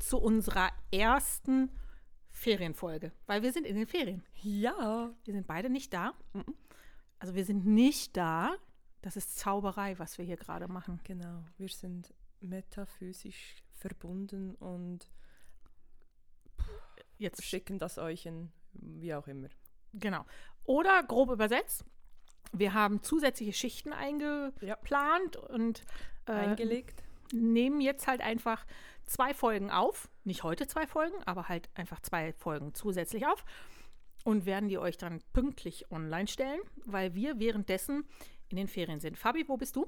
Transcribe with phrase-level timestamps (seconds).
[0.00, 1.70] Zu unserer ersten
[2.30, 4.22] Ferienfolge, weil wir sind in den Ferien.
[4.42, 5.14] Ja.
[5.24, 6.12] Wir sind beide nicht da.
[7.18, 8.54] Also wir sind nicht da.
[9.00, 11.00] Das ist Zauberei, was wir hier gerade machen.
[11.04, 15.08] Genau, wir sind metaphysisch verbunden und
[17.18, 19.48] Jetzt schicken das euch in wie auch immer.
[19.94, 20.24] Genau.
[20.64, 21.84] Oder grob übersetzt,
[22.52, 25.82] wir haben zusätzliche Schichten eingeplant und
[26.26, 27.02] äh, Eingelegt.
[27.32, 28.64] Nehmen jetzt halt einfach
[29.06, 30.08] zwei Folgen auf.
[30.24, 33.44] Nicht heute zwei Folgen, aber halt einfach zwei Folgen zusätzlich auf.
[34.24, 38.04] Und werden die euch dann pünktlich online stellen, weil wir währenddessen
[38.48, 39.16] in den Ferien sind.
[39.16, 39.86] Fabi, wo bist du?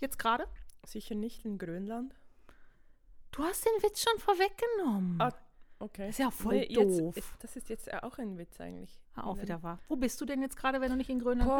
[0.00, 0.46] Jetzt gerade?
[0.86, 2.14] Sicher nicht in Grönland.
[3.30, 5.20] Du hast den Witz schon vorweggenommen.
[5.20, 5.32] Ah,
[5.78, 6.06] okay.
[6.06, 7.16] Das ist ja voll Nee, jetzt, doof.
[7.16, 8.98] ist- das ist jetzt auch ein Witz eigentlich.
[9.14, 9.78] Hör auf, wieder wahr.
[9.88, 11.50] Wo bist du denn jetzt gerade, wenn du nicht in Grönland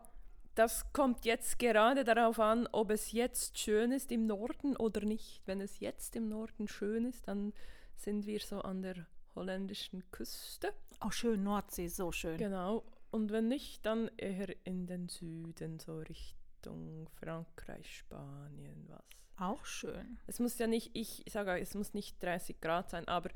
[0.00, 0.11] bist?
[0.54, 5.40] Das kommt jetzt gerade darauf an, ob es jetzt schön ist im Norden oder nicht.
[5.46, 7.52] Wenn es jetzt im Norden schön ist, dann
[7.96, 10.74] sind wir so an der holländischen Küste.
[11.02, 12.36] Oh, schön, Nordsee, so schön.
[12.36, 12.84] Genau.
[13.10, 19.02] Und wenn nicht, dann eher in den Süden, so Richtung Frankreich, Spanien, was.
[19.38, 20.18] Auch schön.
[20.26, 23.30] Es muss ja nicht, ich sage, es muss nicht 30 Grad sein, aber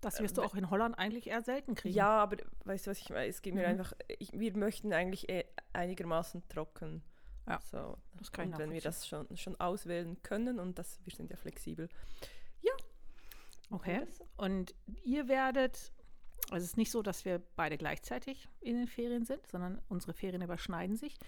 [0.00, 1.92] Das wirst du Äh, auch in Holland eigentlich eher selten kriegen.
[1.96, 3.26] ja, aber weißt du, was ich meine?
[3.26, 3.66] Es geht mir Mhm.
[3.80, 5.28] einfach, ich, wir möchten eigentlich
[5.72, 7.02] einigermaßen trocken.
[7.46, 7.96] Ja, So.
[8.14, 11.30] das kann ich Und wenn wir das schon, schon auswählen können und das, wir sind
[11.30, 11.88] ja flexibel.
[13.70, 14.06] Okay.
[14.36, 14.74] Und
[15.04, 15.92] ihr werdet,
[16.50, 20.14] also es ist nicht so, dass wir beide gleichzeitig in den Ferien sind, sondern unsere
[20.14, 21.18] Ferien überschneiden sich.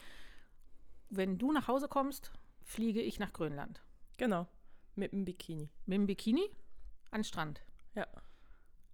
[1.11, 3.83] Wenn du nach Hause kommst, fliege ich nach Grönland.
[4.17, 4.47] Genau.
[4.95, 5.71] Mit dem Bikini.
[5.87, 6.49] Mit dem Bikini
[7.11, 7.63] an Strand.
[7.95, 8.07] Ja.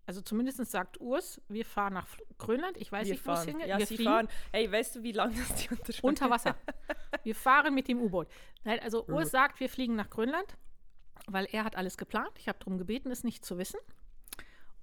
[0.07, 2.07] Also zumindest sagt Urs, wir fahren nach
[2.39, 2.77] Grönland.
[2.77, 3.67] Ich weiß wir nicht, wo es hingeht.
[3.67, 4.29] Ja, wir sie fliegen fahren.
[4.53, 6.55] Hey, weißt du, wie lange das die unter unter Wasser.
[7.25, 8.29] Wir fahren mit dem U-Boot.
[8.63, 10.57] Nein, Also Urs sagt, wir fliegen nach Grönland,
[11.27, 12.31] weil er hat alles geplant.
[12.39, 13.81] Ich habe darum gebeten, es nicht zu wissen.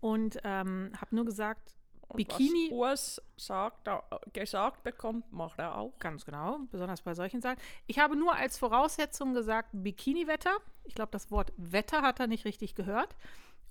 [0.01, 1.78] Und ähm, habe nur gesagt,
[2.09, 3.88] Und Bikini- Was US sagt,
[4.34, 5.97] gesagt bekommt, macht er auch.
[6.00, 7.59] Ganz genau, besonders bei solchen Sachen.
[7.88, 10.57] Ich habe nur als Voraussetzung gesagt Bikini-Wetter.
[10.84, 13.16] Ich glaube, das Wort Wetter hat er nicht richtig gehört.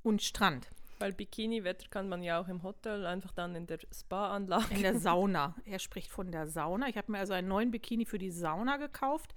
[0.02, 0.70] Und Strand
[1.02, 4.74] Weil Bikini-Wetter kann man ja auch im Hotel einfach dann in der Spa-Anlage.
[4.74, 5.54] in der Sauna.
[5.64, 6.88] Er spricht von der Sauna.
[6.88, 9.34] Ich habe mir also einen neuen Bikini für die Sauna gekauft.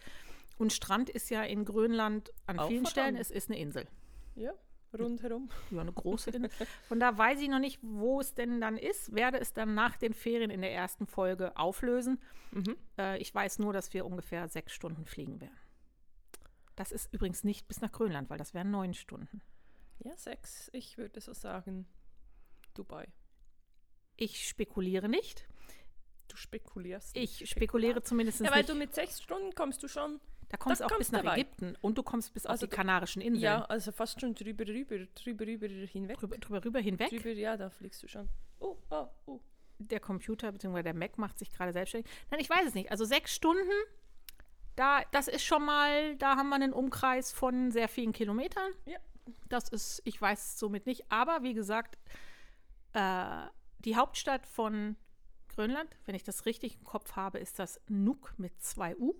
[0.57, 3.87] Und Strand ist ja in Grönland an Auch vielen Stellen, es ist eine Insel.
[4.35, 4.53] Ja,
[4.97, 5.49] rundherum.
[5.71, 6.49] Ja, eine große Insel.
[6.87, 9.13] Von da weiß ich noch nicht, wo es denn dann ist.
[9.13, 12.21] Werde es dann nach den Ferien in der ersten Folge auflösen.
[12.51, 12.77] Mhm.
[12.97, 15.57] Äh, ich weiß nur, dass wir ungefähr sechs Stunden fliegen werden.
[16.75, 19.41] Das ist übrigens nicht bis nach Grönland, weil das wären neun Stunden.
[19.99, 20.69] Ja, sechs.
[20.73, 21.87] Ich würde so sagen,
[22.73, 23.07] Dubai.
[24.17, 25.47] Ich spekuliere nicht.
[26.27, 27.15] Du spekulierst.
[27.15, 28.69] Ich spekuliere zumindest Ja, weil nicht.
[28.69, 30.19] du mit sechs Stunden kommst du schon.
[30.49, 31.37] da kommst du auch bis kommst nach du weit.
[31.39, 33.41] Ägypten und du kommst bis Also auf die Kanarischen Inseln.
[33.43, 36.17] Ja, also fast schon drüber, rüber, drüber, rüber hinweg.
[36.17, 37.09] Drüber, drüber rüber hinweg.
[37.09, 38.29] Drüber, ja, da fliegst du schon.
[38.59, 39.39] Oh, oh, oh.
[39.77, 40.83] Der Computer bzw.
[40.83, 42.11] der Mac macht sich gerade selbstständig.
[42.31, 42.91] Nein, ich weiß es nicht.
[42.91, 43.69] Also sechs Stunden,
[44.75, 48.71] da, das ist schon mal, da haben wir einen Umkreis von sehr vielen Kilometern.
[48.85, 48.97] Ja.
[49.49, 51.11] Das ist, ich weiß es somit nicht.
[51.11, 51.97] Aber wie gesagt,
[52.93, 53.47] äh,
[53.79, 54.95] die Hauptstadt von
[55.49, 59.15] Grönland, wenn ich das richtig im Kopf habe, ist das Nuuk mit zwei U,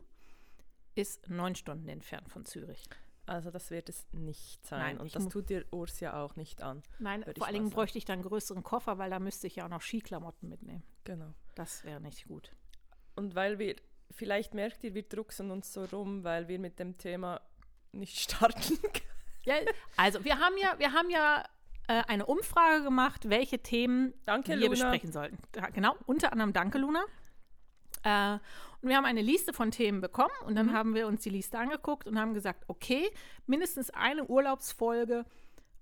[0.95, 2.87] ist neun Stunden entfernt von Zürich.
[3.25, 4.79] Also das wird es nicht sein.
[4.79, 6.83] Nein, und das tut dir Urs ja auch nicht an.
[6.99, 9.65] Nein, vor allen Dingen bräuchte ich dann einen größeren Koffer, weil da müsste ich ja
[9.65, 10.83] auch noch Skiklamotten mitnehmen.
[11.05, 11.33] Genau.
[11.55, 12.51] Das wäre nicht gut.
[13.15, 13.75] Und weil wir,
[14.15, 17.41] vielleicht merkt ihr, wir drucksen uns so rum, weil wir mit dem Thema
[17.91, 19.05] nicht starten können.
[19.43, 19.55] Ja,
[19.97, 21.43] also wir haben ja, wir haben ja
[21.87, 24.69] äh, eine Umfrage gemacht, welche Themen Danke, wir Luna.
[24.71, 25.37] besprechen sollten.
[25.55, 27.03] Ja, Genau, unter anderem Danke, Luna.
[28.03, 28.39] Äh,
[28.81, 30.55] und wir haben eine Liste von Themen bekommen und Mhm.
[30.55, 33.09] dann haben wir uns die Liste angeguckt und haben gesagt, okay,
[33.45, 35.25] mindestens eine Urlaubsfolge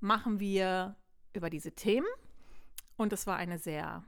[0.01, 0.95] machen wir
[1.33, 2.07] über diese Themen.
[2.97, 4.03] Und das war eine sehr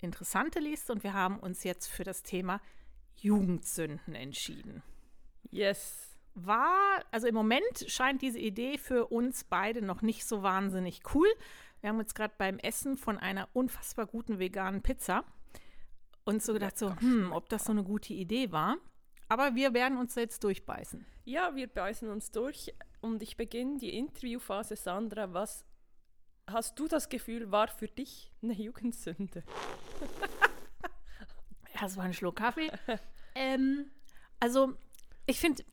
[0.00, 2.60] interessante Liste und wir haben uns jetzt für das Thema
[3.16, 4.82] Jugendsünden entschieden
[5.50, 6.16] Yes.
[6.34, 11.28] war, also im Moment scheint diese Idee für uns beide noch nicht so wahnsinnig cool.
[11.80, 15.24] Wir haben jetzt gerade beim Essen von einer unfassbar guten veganen Pizza
[16.26, 18.76] uns so gedacht, so, hm, ob das so eine gute Idee war.
[19.28, 21.06] Aber wir werden uns jetzt durchbeißen.
[21.24, 24.76] Ja, wir beißen uns durch und ich beginne die Interviewphase.
[24.76, 25.64] Sandra, was
[26.46, 29.42] hast du das Gefühl, war für dich eine Jugendsünde?
[31.80, 32.70] Das war ein Schluck Kaffee.
[33.34, 33.90] ähm,
[34.40, 34.74] also,
[35.26, 35.64] ich finde,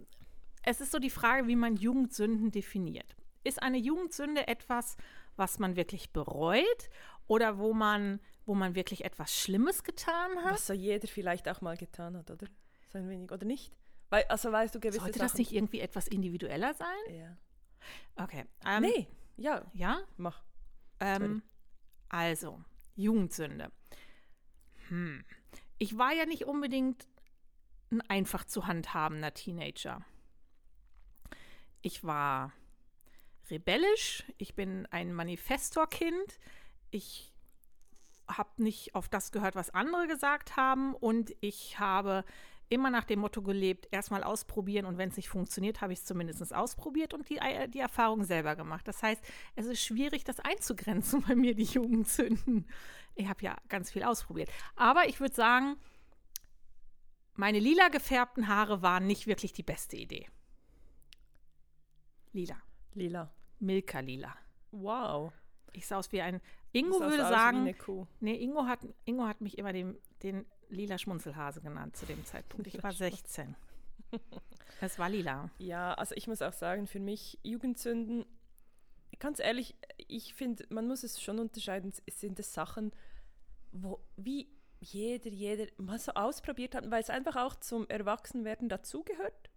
[0.64, 3.16] es ist so die Frage, wie man Jugendsünden definiert.
[3.44, 4.96] Ist eine Jugendsünde etwas,
[5.36, 6.90] was man wirklich bereut
[7.28, 10.54] oder wo man, wo man wirklich etwas Schlimmes getan hat?
[10.54, 12.48] Was so jeder vielleicht auch mal getan hat, oder?
[12.92, 13.72] So ein wenig, oder nicht?
[14.10, 16.88] Weil, also weißt du, gewisse Sollte Sachen, das nicht irgendwie etwas individueller sein?
[17.10, 17.38] Ja.
[18.16, 18.46] Okay.
[18.66, 19.08] Ähm, nee,
[19.38, 20.02] ja, Ja?
[20.18, 20.44] mach.
[21.00, 21.42] Ähm,
[22.10, 22.64] also,
[22.96, 23.72] Jugendsünde.
[24.90, 25.26] Hm.
[25.78, 27.08] Ich war ja nicht unbedingt
[27.92, 30.04] ein einfach zu handhabender Teenager.
[31.82, 32.54] Ich war
[33.50, 36.40] rebellisch, ich bin ein Manifestorkind,
[36.92, 37.34] ich
[38.28, 42.24] habe nicht auf das gehört, was andere gesagt haben und ich habe
[42.70, 46.06] immer nach dem Motto gelebt, erstmal ausprobieren und wenn es nicht funktioniert, habe ich es
[46.06, 48.88] zumindest ausprobiert und die, äh, die Erfahrung selber gemacht.
[48.88, 49.24] Das heißt,
[49.56, 52.66] es ist schwierig, das einzugrenzen bei mir, die Jugendsünden.
[53.16, 54.50] Ich habe ja ganz viel ausprobiert.
[54.76, 55.78] Aber ich würde sagen,
[57.36, 60.28] meine lila gefärbten Haare waren nicht wirklich die beste Idee.
[62.32, 62.58] Lila.
[62.94, 63.32] Lila.
[63.60, 64.36] Milka lila.
[64.72, 65.34] Wow.
[65.72, 66.42] Ich sah aus wie ein.
[66.72, 67.76] Ingo würde sagen,
[68.20, 72.68] nee, Ingo hat, Ingo hat mich immer den, den lila Schmunzelhase genannt zu dem Zeitpunkt.
[72.68, 73.56] Ich war 16.
[74.82, 75.50] Es war lila.
[75.58, 78.26] Ja, also ich muss auch sagen, für mich Jugendsünden,
[79.20, 82.92] ganz ehrlich, ich finde, man muss es schon unterscheiden, es sind es Sachen,
[83.72, 84.48] wo wie
[84.82, 89.50] jeder, jeder mal so ausprobiert hat, weil es einfach auch zum Erwachsenwerden dazugehört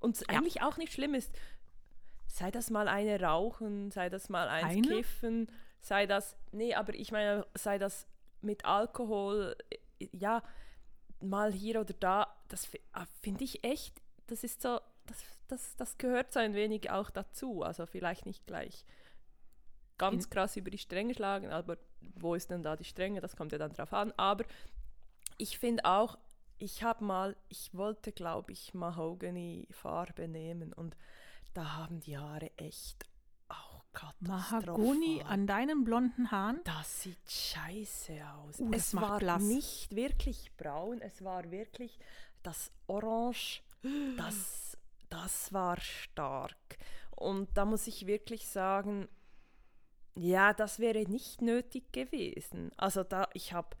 [0.00, 0.36] und es Ja.
[0.38, 1.34] eigentlich auch nicht schlimm ist.
[2.26, 4.96] Sei das mal eine rauchen, sei das mal eins Eine?
[4.98, 5.50] kiffen,
[5.80, 8.06] sei das, nee, aber ich meine, sei das
[8.42, 9.56] mit Alkohol,
[10.12, 10.42] ja,
[11.20, 15.18] mal hier oder da, das ah, finde ich echt, das ist so, das,
[15.48, 17.62] das, das gehört so ein wenig auch dazu.
[17.62, 18.84] Also vielleicht nicht gleich
[19.98, 23.20] ganz krass über die Stränge schlagen, aber wo ist denn da die Stränge?
[23.20, 24.12] Das kommt ja dann drauf an.
[24.16, 24.44] Aber
[25.36, 26.18] ich finde auch,
[26.58, 30.96] ich habe mal, ich wollte, glaube ich, Mahogany-Farbe nehmen und
[31.52, 33.09] da haben die Haare echt.
[34.20, 36.60] Mahagoni an deinen blonden Haaren.
[36.64, 38.60] Das sieht scheiße aus.
[38.60, 39.42] Uh, es war blass.
[39.42, 41.98] nicht wirklich braun, es war wirklich
[42.42, 43.62] das Orange,
[44.16, 44.76] das,
[45.08, 46.78] das war stark.
[47.10, 49.08] Und da muss ich wirklich sagen,
[50.14, 52.70] ja, das wäre nicht nötig gewesen.
[52.76, 53.76] Also da, ich habe,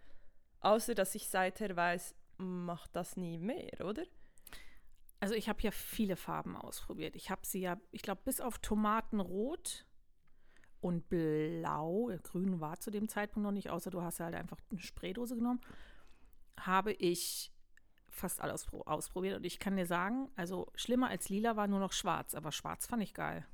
[0.60, 4.04] außer dass ich seither weiß, macht das nie mehr, oder?
[5.20, 7.14] Also ich habe ja viele Farben ausprobiert.
[7.14, 9.84] Ich habe sie ja, ich glaube, bis auf Tomatenrot
[10.80, 14.80] und Blau, Grün war zu dem Zeitpunkt noch nicht, außer du hast halt einfach eine
[14.80, 15.60] Spraydose genommen,
[16.58, 17.52] habe ich
[18.08, 19.36] fast alles pro- ausprobiert.
[19.36, 22.86] Und ich kann dir sagen, also schlimmer als lila war nur noch schwarz, aber schwarz
[22.86, 23.46] fand ich geil.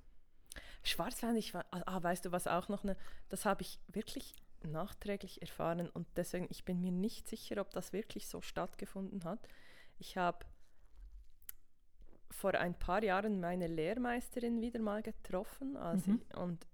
[0.83, 2.97] Schwarz fand ich, ah, ah, weißt du was auch noch, eine,
[3.29, 7.93] das habe ich wirklich nachträglich erfahren und deswegen, ich bin mir nicht sicher, ob das
[7.93, 9.41] wirklich so stattgefunden hat.
[9.99, 10.45] Ich habe
[12.31, 16.23] vor ein paar Jahren meine Lehrmeisterin wieder mal getroffen also Mhm.
[16.29, 16.67] ich, und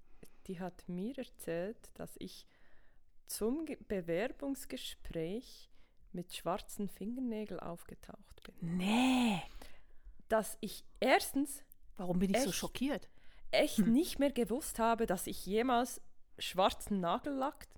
[0.46, 2.46] die hat mir erzählt, dass ich
[3.26, 5.70] zum Ge Bewerbungsgespräch
[6.12, 8.76] mit schwarzen Fingernägeln aufgetaucht bin.
[8.76, 9.40] Nee.
[10.28, 11.62] Dass ich erstens
[11.96, 12.58] Warum bin ich so Echt?
[12.58, 13.08] schockiert?
[13.54, 16.00] echt nicht mehr gewusst habe, dass ich jemals
[16.38, 17.68] schwarzen Nagellack.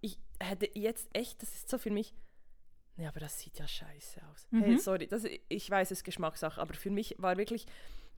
[0.00, 2.14] Ich hätte jetzt echt, das ist so für mich.
[2.96, 4.46] Nee, aber das sieht ja scheiße aus.
[4.50, 4.78] Hey, Mhm.
[4.78, 7.66] sorry, das, ich weiß, es ist Geschmackssache, aber für mich war wirklich,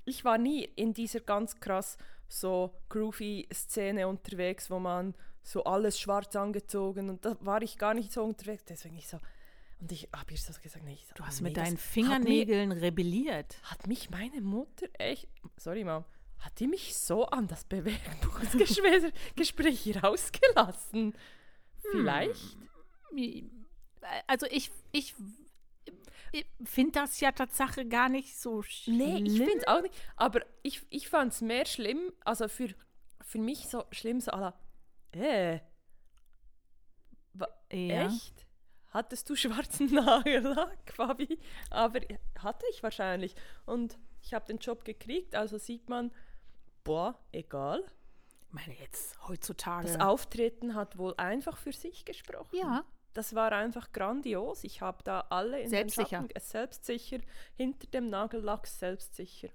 [0.05, 1.99] ich war nie in dieser ganz krass
[2.29, 7.95] so groovy Szene unterwegs, wo man so alles schwarz angezogen und da war ich gar
[7.95, 8.65] nicht so unterwegs.
[8.67, 9.19] Deswegen ich so,
[9.81, 12.73] und ich habe ihr so gesagt, nee, ich so, Du hast nee, mit deinen Fingernägeln
[12.73, 13.59] rebelliert.
[13.63, 16.05] hat mich meine Mutter echt, sorry Mom,
[16.41, 21.15] hat die mich so an das Bewerbungsgespräch Gespräch rausgelassen?
[21.91, 22.57] Vielleicht?
[24.27, 25.15] Also ich, ich,
[25.48, 25.48] ich
[26.65, 28.97] finde das ja Tatsache gar nicht so schlimm.
[28.99, 29.95] Nee, ich finde es auch nicht.
[30.17, 32.75] Aber ich, ich fand es mehr schlimm, also für,
[33.23, 34.55] für mich so schlimm, so la,
[35.13, 35.61] äh,
[37.73, 38.07] Ja.
[38.07, 38.47] echt?
[38.91, 41.39] Hattest du schwarzen Nagellack, Fabi?
[41.71, 42.01] Aber
[42.39, 43.35] hatte ich wahrscheinlich.
[43.67, 46.11] Und ich habe den Job gekriegt, also sieht man,
[46.85, 47.85] boah, egal.
[48.41, 49.87] Ich meine, jetzt heutzutage.
[49.87, 52.57] Das Auftreten hat wohl einfach für sich gesprochen.
[52.57, 52.85] ja,
[53.15, 54.63] Das war einfach grandios.
[54.65, 56.21] Ich habe da alle in Selbstsicher.
[56.21, 57.19] den Schatten, selbstsicher,
[57.57, 59.49] hinter dem Nagellack selbstsicher.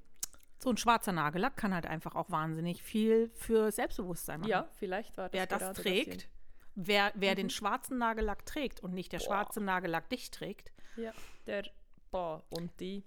[0.59, 4.49] so ein schwarzer Nagellack kann halt einfach auch wahnsinnig viel für Selbstbewusstsein machen.
[4.49, 6.29] Ja, vielleicht war das Wer das trägt,
[6.75, 9.25] wer, wer den schwarzen Nagellack trägt und nicht der Boah.
[9.25, 10.71] schwarze Nagellack dich trägt.
[10.95, 11.11] Ja,
[11.47, 11.63] der,
[12.11, 13.03] boah, und die,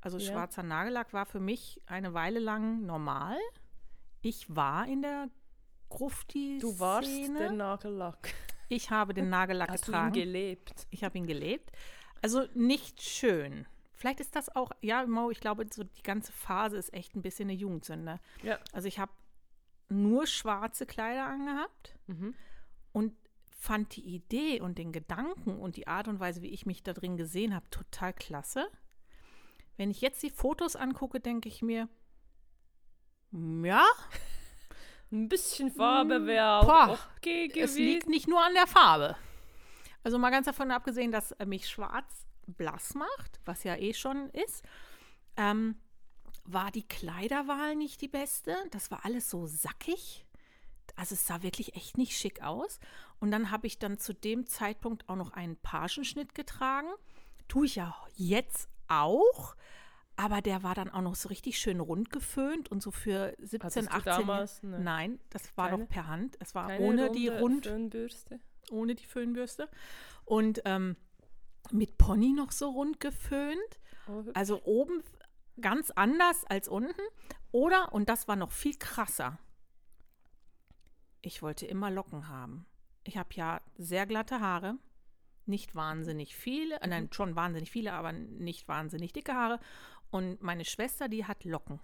[0.00, 0.32] Also Ja.
[0.32, 3.36] schwarzer Nagellack war für mich eine Weile lang normal.
[4.22, 5.28] Ich war in der
[5.88, 7.08] grufti du warst
[7.38, 8.32] der Nagellack.
[8.68, 10.12] Ich habe den Nagellack Hast du ihn getragen.
[10.14, 10.86] gelebt?
[10.90, 11.70] ich habe ihn gelebt.
[12.22, 13.66] Also nicht schön.
[13.94, 17.22] Vielleicht ist das auch, ja, Mo, ich glaube, so die ganze Phase ist echt ein
[17.22, 18.20] bisschen eine Jugendsünde.
[18.42, 18.58] Ja.
[18.72, 19.12] Also ich habe
[19.88, 22.34] nur schwarze Kleider angehabt Mhm.
[22.92, 23.14] und
[23.48, 26.92] fand die Idee und den Gedanken und die Art und Weise, wie ich mich da
[26.92, 28.68] drin gesehen habe, total klasse.
[29.76, 31.88] Wenn ich jetzt die Fotos angucke, denke ich mir,
[33.32, 33.84] ja,
[35.12, 37.82] Ein bisschen Farbe wäre Boah, auch okay es gewesen.
[37.82, 39.16] liegt nicht nur an der Farbe.
[40.02, 44.30] Also mal ganz davon abgesehen, dass äh, mich schwarz blass macht, was ja eh schon
[44.30, 44.64] ist,
[45.36, 45.76] ähm,
[46.44, 48.56] war die Kleiderwahl nicht die beste.
[48.70, 50.24] Das war alles so sackig.
[50.94, 52.78] Also es sah wirklich echt nicht schick aus.
[53.18, 56.88] Und dann habe ich dann zu dem Zeitpunkt auch noch einen Pagenschnitt getragen.
[57.48, 59.56] Tue ich ja jetzt auch.
[60.16, 63.60] Aber der war dann auch noch so richtig schön rund geföhnt und so für 17,
[63.62, 66.36] Hattest du 18 damals eine- Nein, das war keine- noch per Hand.
[66.40, 68.40] Es war ohne die rund, Föhnbürste.
[68.70, 69.68] ohne die Föhnbürste.
[70.24, 70.96] Und ähm,
[71.70, 73.80] mit Pony noch so rund geföhnt.
[74.08, 74.24] Oh.
[74.34, 75.02] Also oben
[75.60, 77.00] ganz anders als unten.
[77.52, 79.38] Oder, und das war noch viel krasser,
[81.22, 82.66] ich wollte immer Locken haben.
[83.04, 84.76] Ich habe ja sehr glatte Haare,
[85.44, 89.60] nicht wahnsinnig viele, äh, nein, schon wahnsinnig viele, aber nicht wahnsinnig dicke Haare.
[90.10, 91.80] Und meine Schwester, die hat Locken.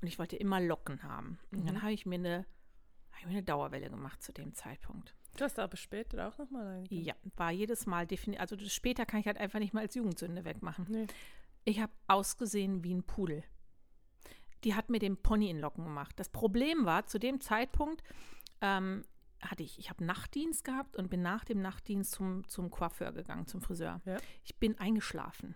[0.00, 1.38] Und ich wollte immer Locken haben.
[1.50, 2.46] Und dann habe ich mir eine,
[3.12, 5.14] habe ich mir eine Dauerwelle gemacht zu dem Zeitpunkt.
[5.36, 6.86] Du hast aber später auch nochmal eine.
[6.90, 9.94] Ja, war jedes Mal definitiv, also das später kann ich halt einfach nicht mal als
[9.94, 10.86] Jugendsünde wegmachen.
[10.88, 11.06] Nee.
[11.64, 13.42] Ich habe ausgesehen wie ein Pudel.
[14.64, 16.18] Die hat mir den Pony in Locken gemacht.
[16.18, 18.02] Das Problem war, zu dem Zeitpunkt
[18.60, 19.04] ähm,
[19.42, 23.46] hatte ich, ich habe Nachtdienst gehabt und bin nach dem Nachtdienst zum, zum Coiffeur gegangen,
[23.46, 24.00] zum Friseur.
[24.04, 24.16] Ja.
[24.44, 25.54] Ich bin eingeschlafen.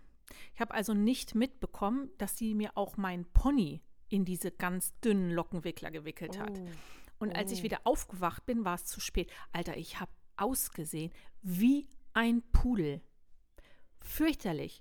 [0.55, 5.31] Ich habe also nicht mitbekommen, dass sie mir auch mein Pony in diese ganz dünnen
[5.31, 6.59] Lockenwickler gewickelt hat.
[6.59, 6.69] Oh.
[7.21, 7.63] Und als ich Oh.
[7.65, 9.31] wieder aufgewacht bin, war es zu spät.
[9.53, 13.03] Alter, ich habe ausgesehen wie ein Pudel.
[14.01, 14.81] Fürchterlich.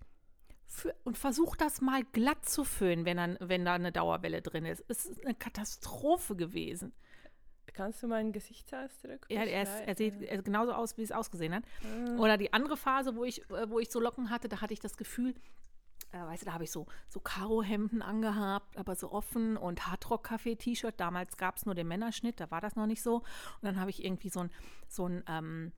[0.66, 4.66] Für, und versuch das mal glatt zu föhnen, wenn, dann, wenn da eine Dauerwelle drin
[4.66, 4.84] ist.
[4.88, 6.94] Es ist eine Katastrophe gewesen.
[7.74, 11.54] Kannst du meinen Gesichtsausdruck Ja, er, ist, er sieht er genauso aus, wie es ausgesehen
[11.54, 11.64] hat.
[11.84, 12.18] Ah.
[12.18, 14.80] Oder die andere Phase, wo ich, äh, wo ich so Locken hatte, da hatte ich
[14.80, 15.36] das Gefühl,
[16.12, 20.96] äh, weißt du, da habe ich so, so Karohemden angehabt, aber so offen und Hardrock-Café-T-Shirt.
[20.98, 23.18] Damals gab es nur den Männerschnitt, da war das noch nicht so.
[23.18, 23.24] Und
[23.64, 24.52] dann habe ich irgendwie so ein,
[24.88, 25.72] so ein, ähm,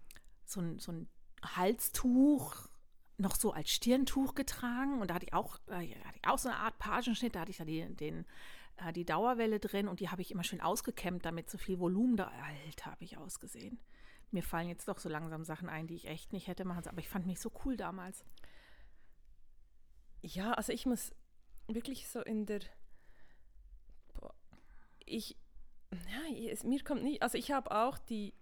[0.45, 1.07] so ein, so ein
[1.43, 2.69] Halstuch
[3.17, 6.38] noch so als Stirntuch getragen und da hatte ich auch, äh, ja, hatte ich auch
[6.38, 8.25] so eine Art Pagenschnitt, da hatte ich da die, den,
[8.82, 12.18] äh, die Dauerwelle drin und die habe ich immer schön ausgekämmt, damit so viel Volumen
[12.18, 12.32] da,
[12.66, 13.80] Alter, habe ich ausgesehen.
[14.32, 16.96] Mir fallen jetzt doch so langsam Sachen ein, die ich echt nicht hätte machen sollen,
[16.96, 18.24] aber ich fand mich so cool damals.
[20.22, 21.14] Ja, also ich muss
[21.68, 22.62] wirklich so in der.
[24.14, 24.34] Boah,
[25.06, 25.36] ich.
[25.92, 27.22] Ja, es, mir kommt nicht.
[27.22, 28.34] Also ich habe auch die.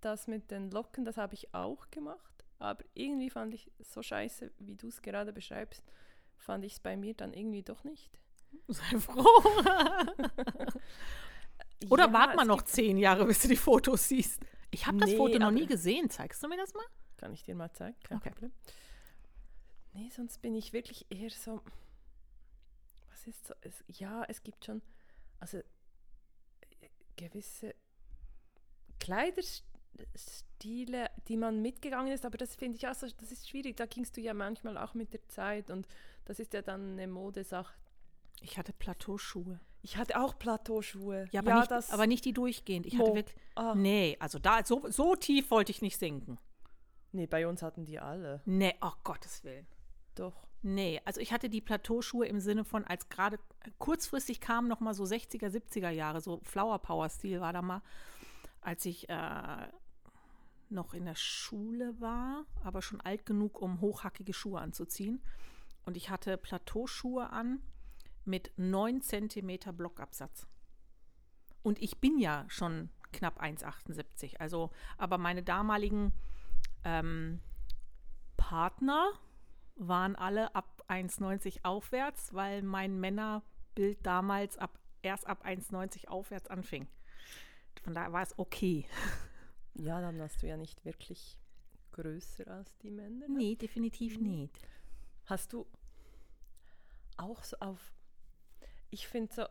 [0.00, 2.44] Das mit den Locken, das habe ich auch gemacht.
[2.58, 5.82] Aber irgendwie fand ich so scheiße, wie du es gerade beschreibst,
[6.38, 8.18] fand ich es bei mir dann irgendwie doch nicht.
[8.68, 9.24] Sei froh.
[11.90, 14.40] Oder Ja, wart mal noch zehn Jahre, bis du die Fotos siehst.
[14.70, 16.10] Ich habe das Nee, Foto noch nie gesehen.
[16.10, 16.84] Zeigst du mir das mal?
[17.16, 18.30] Kann ich dir mal zeigen, kein Okay.
[18.30, 18.52] Problem.
[19.94, 21.60] Nee, sonst bin ich wirklich eher so.
[23.10, 23.54] Was ist so?
[23.62, 24.82] Es, ja, es gibt schon.
[25.40, 25.64] Also äh,
[27.16, 27.74] gewisse
[29.00, 33.76] Kleiderstile, die man mitgegangen ist, aber das finde ich auch so, das ist schwierig.
[33.76, 35.88] Da gingst du ja manchmal auch mit der Zeit und
[36.26, 37.74] das ist ja dann eine Modesache.
[38.40, 39.60] Ich hatte Plateauschuhe.
[39.82, 41.28] Ich hatte auch Plateauschuhe.
[41.32, 42.86] Ja, aber, nicht, aber nicht die durchgehend.
[42.86, 43.14] Ich hatte Mo.
[43.16, 43.36] wirklich.
[43.54, 46.38] Ah, Nee, also da so, so tief wollte ich nicht sinken.
[47.12, 48.42] nee, bei uns hatten die alle.
[48.44, 49.66] Nee, oh Gottes Willen.
[50.14, 50.46] Doch.
[50.62, 53.38] Nee, also ich hatte die Plateauschuhe im Sinne von, als gerade
[53.78, 57.80] kurzfristig kamen noch mal so 60er, 70er Jahre, so Flower Power Stil war da mal,
[58.60, 59.68] als ich äh,
[60.68, 65.22] noch in der Schule war, aber schon alt genug, um hochhackige Schuhe anzuziehen.
[65.86, 67.60] Und ich hatte Plateauschuhe an
[68.24, 70.46] mit 9 cm Blockabsatz.
[71.62, 74.36] Und ich bin ja schon knapp 1,78.
[74.38, 76.12] Also, aber meine damaligen
[76.84, 77.40] ähm,
[78.36, 79.12] Partner
[79.76, 86.86] waren alle ab 1,90 aufwärts, weil mein Männerbild damals ab, erst ab 1,90 aufwärts anfing.
[87.82, 88.86] Von daher war es okay.
[89.74, 91.38] Ja, dann warst du ja nicht wirklich
[91.92, 93.28] größer als die Männer.
[93.28, 93.34] ne?
[93.36, 94.58] Nee, definitiv nicht.
[95.26, 95.64] Hast du
[97.16, 97.92] auch so auf,
[98.90, 99.44] ich finde so,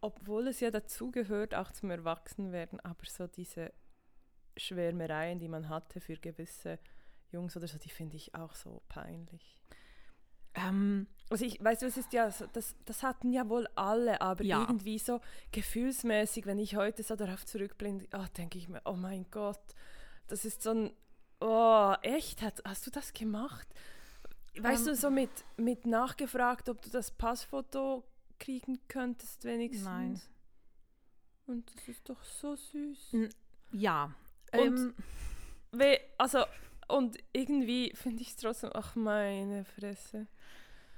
[0.00, 3.72] obwohl es ja dazugehört, auch zum Erwachsenwerden, aber so diese
[4.56, 6.78] Schwärmereien, die man hatte für gewisse
[7.30, 9.58] Jungs oder so, die finde ich auch so peinlich.
[10.54, 14.44] Ähm, Also ich weiß, es ist ja, so, das, das hatten ja wohl alle, aber
[14.44, 14.60] Ja.
[14.60, 19.26] irgendwie so gefühlsmäßig, wenn ich heute so darauf zurückblicke, oh, denke ich mir, oh mein
[19.30, 19.58] Gott,
[20.28, 20.92] das ist so ein,
[21.40, 23.66] oh, echt, hast, hast du das gemacht?
[24.60, 24.92] Weißt Ähm.
[24.92, 28.04] du, so mit, mit nachgefragt, ob du das Passfoto
[28.38, 29.84] kriegen könntest wenigstens?
[29.84, 30.20] Nein.
[31.46, 33.16] Und das ist doch so süß.
[33.72, 34.14] Ja.
[34.52, 34.94] Und-
[35.72, 35.88] ähm,
[36.18, 36.44] also,
[36.88, 40.26] und irgendwie finde ich es trotzdem, ach meine Fresse.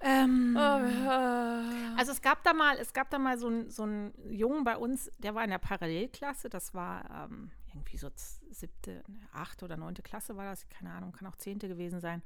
[0.00, 1.94] ähm, Oh, ah.
[1.96, 4.76] Also es gab da mal, es gab da mal so einen so einen Jungen bei
[4.76, 8.10] uns, der war in der Parallelklasse, das war ähm, irgendwie so
[8.50, 9.02] siebte,
[9.32, 12.22] achte oder neunte Klasse war das, keine Ahnung, kann auch zehnte gewesen sein.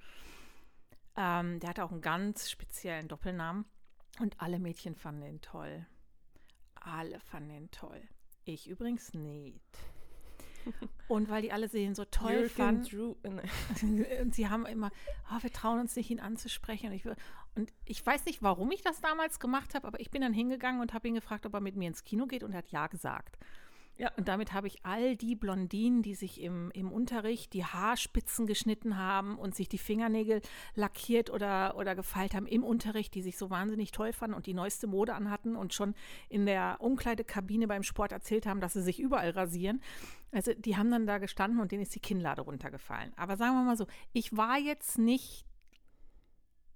[1.17, 3.65] Ähm, der hatte auch einen ganz speziellen Doppelnamen
[4.21, 5.87] und alle Mädchen fanden ihn toll.
[6.75, 8.01] Alle fanden ihn toll.
[8.45, 9.79] Ich übrigens nicht.
[11.09, 14.91] Und weil die alle den so toll fanden, äh, und sie haben immer,
[15.31, 16.89] oh, wir trauen uns nicht, ihn anzusprechen.
[16.89, 17.17] Und ich, will-
[17.55, 20.81] und ich weiß nicht, warum ich das damals gemacht habe, aber ich bin dann hingegangen
[20.83, 22.87] und habe ihn gefragt, ob er mit mir ins Kino geht und er hat ja
[22.89, 23.39] gesagt.
[24.01, 24.11] Ja.
[24.17, 28.97] Und damit habe ich all die Blondinen, die sich im, im Unterricht die Haarspitzen geschnitten
[28.97, 30.41] haben und sich die Fingernägel
[30.75, 34.55] lackiert oder, oder gefeilt haben im Unterricht, die sich so wahnsinnig toll fanden und die
[34.55, 35.95] neueste Mode anhatten und schon
[36.31, 39.83] in der Umkleidekabine beim Sport erzählt haben, dass sie sich überall rasieren.
[40.33, 43.13] Also die haben dann da gestanden und denen ist die Kinnlade runtergefallen.
[43.17, 45.45] Aber sagen wir mal so, ich war jetzt nicht,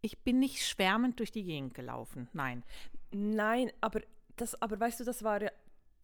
[0.02, 2.28] ich bin nicht schwärmend durch die Gegend gelaufen.
[2.34, 2.64] Nein.
[3.12, 4.02] Nein, aber
[4.36, 5.50] das, aber weißt du, das war ja,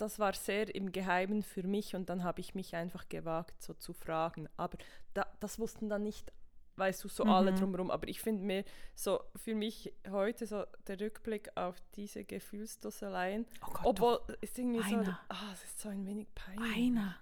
[0.00, 3.74] das war sehr im Geheimen für mich und dann habe ich mich einfach gewagt, so
[3.74, 4.48] zu fragen.
[4.56, 4.78] Aber
[5.14, 6.32] da, das wussten dann nicht,
[6.76, 7.90] weißt du, so alle drumherum.
[7.90, 8.64] Aber ich finde mir
[8.94, 14.82] so für mich heute so der Rückblick auf diese Gefühlsdusseleien, Oh Gott, obwohl es irgendwie
[14.88, 15.20] so, Einer.
[15.28, 16.76] ah, es ist so ein wenig peinlich.
[16.76, 17.16] Einer.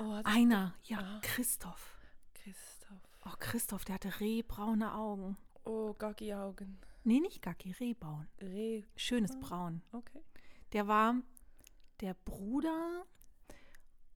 [0.00, 0.74] Oh, Einer.
[0.84, 1.18] Ja, Ah.
[1.22, 1.96] Christoph.
[2.34, 3.00] Christoph.
[3.26, 5.36] Oh, Christoph, der hatte rehbraune Augen.
[5.64, 6.78] Oh, Gaggi-Augen.
[7.04, 8.26] Nee, nicht Gacki, rehbraun.
[8.40, 8.84] Reh.
[8.96, 9.82] Schönes Braun.
[9.92, 10.20] Okay.
[10.72, 11.14] Der war
[12.00, 13.04] der Bruder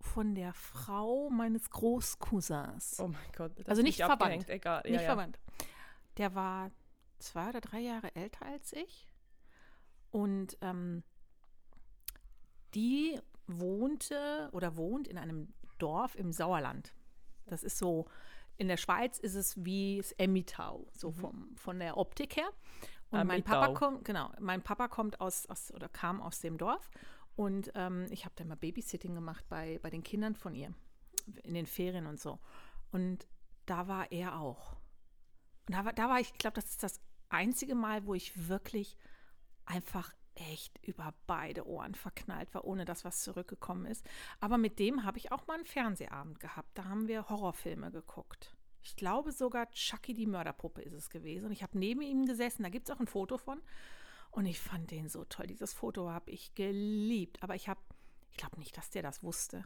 [0.01, 3.01] von der Frau meines Großcousins.
[3.01, 3.53] Oh mein Gott.
[3.67, 4.49] Also nicht ich verwandt.
[4.49, 4.83] Egal.
[4.85, 5.07] Ja, nicht ja.
[5.07, 5.39] verwandt.
[6.17, 6.71] Der war
[7.19, 9.13] zwei oder drei Jahre älter als ich.
[10.11, 11.03] Und ähm,
[12.75, 16.95] die wohnte oder wohnt in einem Dorf im Sauerland.
[17.47, 18.07] Das ist so,
[18.57, 22.49] in der Schweiz ist es wie das Emmitau, so vom, von der Optik her.
[23.11, 26.91] Und mein Papa kommt, genau, mein Papa kommt aus, aus oder kam aus dem Dorf.
[27.41, 30.75] Und ähm, ich habe da mal Babysitting gemacht bei, bei den Kindern von ihr,
[31.43, 32.39] in den Ferien und so.
[32.93, 33.27] Und
[33.65, 34.77] da war er auch.
[35.67, 37.01] Und da war, da war ich, ich glaube, das ist das
[37.31, 38.95] einzige Mal, wo ich wirklich
[39.65, 44.07] einfach echt über beide Ohren verknallt war, ohne dass was zurückgekommen ist.
[44.41, 46.77] Aber mit dem habe ich auch mal einen Fernsehabend gehabt.
[46.77, 48.55] Da haben wir Horrorfilme geguckt.
[48.83, 51.47] Ich glaube sogar Chucky die Mörderpuppe ist es gewesen.
[51.47, 53.63] Und ich habe neben ihm gesessen, da gibt es auch ein Foto von.
[54.31, 55.47] Und ich fand den so toll.
[55.47, 57.43] Dieses Foto habe ich geliebt.
[57.43, 57.81] Aber ich habe,
[58.31, 59.65] ich glaube nicht, dass der das wusste.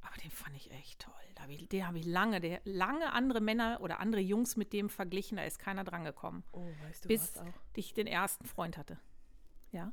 [0.00, 1.14] Aber den fand ich echt toll.
[1.34, 4.72] Da hab ich, den habe ich lange, der, lange andere Männer oder andere Jungs mit
[4.72, 5.36] dem verglichen.
[5.36, 6.44] Da ist keiner dran gekommen.
[6.52, 7.52] Oh, weißt du Bis was auch?
[7.74, 8.98] ich den ersten Freund hatte.
[9.72, 9.92] Ja?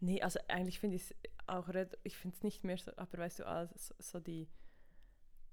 [0.00, 1.14] Nee, also eigentlich finde ich es
[1.46, 1.68] auch,
[2.04, 4.48] ich finde es nicht mehr so, aber weißt du, also so, die,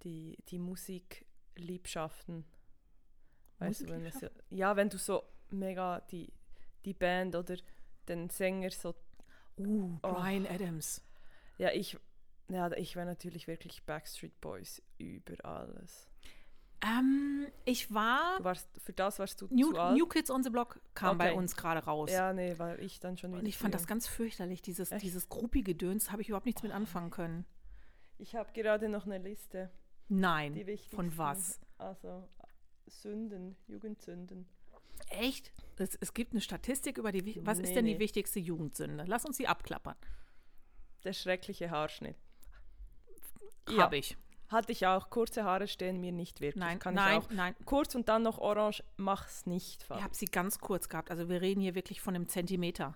[0.03, 2.45] die, die Musikliebschaften.
[3.59, 6.31] Weißt du, wenn ja, ja, wenn du so mega die,
[6.85, 7.55] die Band oder
[8.07, 8.95] den Sänger so,
[9.59, 10.13] Uh, Oh.
[10.13, 11.01] Brian Adams.
[11.57, 11.97] ja, ich,
[12.49, 16.07] ja, ich wäre natürlich wirklich Backstreet Boys über alles.
[16.83, 18.37] Ähm, ich war.
[18.37, 19.97] Du warst, für das warst du New, zu alt?
[19.97, 21.37] New Kids on the Block kam bei Okay.
[21.39, 22.11] uns gerade raus.
[22.11, 25.03] Ja, nee, war ich dann schon wieder Und ich fand das ganz fürchterlich, dieses, Echt?
[25.03, 27.45] dieses Gruppi-Gedöns, habe ich überhaupt nichts mit anfangen können.
[28.19, 29.71] Ich habe gerade noch eine Liste.
[30.07, 30.63] Nein.
[30.93, 31.59] Von was?
[31.79, 32.27] Also
[32.85, 34.47] Sünden, Jugendsünden.
[35.09, 35.51] Echt?
[35.77, 37.39] Es, es gibt eine Statistik über die.
[37.45, 37.99] Was ist Nee, denn die nee.
[37.99, 39.03] wichtigste Jugendsünde?
[39.07, 39.95] Lass uns die abklappern.
[41.03, 42.17] Der schreckliche Haarschnitt.
[43.77, 44.17] Habe ich.
[44.49, 45.09] Hatte ich auch.
[45.09, 46.59] Kurze Haare stehen mir nicht wirklich.
[46.63, 47.31] Nein, Kann nein, ich auch.
[47.31, 47.55] nein.
[47.65, 49.81] Kurz und dann noch orange, mach's nicht.
[49.81, 50.01] Ich Fabi.
[50.01, 51.11] habe sie ganz kurz gehabt.
[51.11, 52.95] Also wir reden hier wirklich von einem Zentimeter.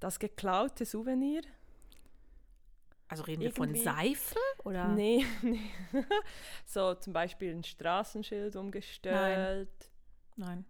[0.00, 1.42] Das geklaute Souvenir?
[3.08, 4.36] Also reden wir von Irgendwie- Seife?
[4.64, 4.88] Oder?
[4.88, 5.60] Nee, nee.
[6.64, 9.68] so zum Beispiel ein Straßenschild umgestellt.
[10.36, 10.64] Nein.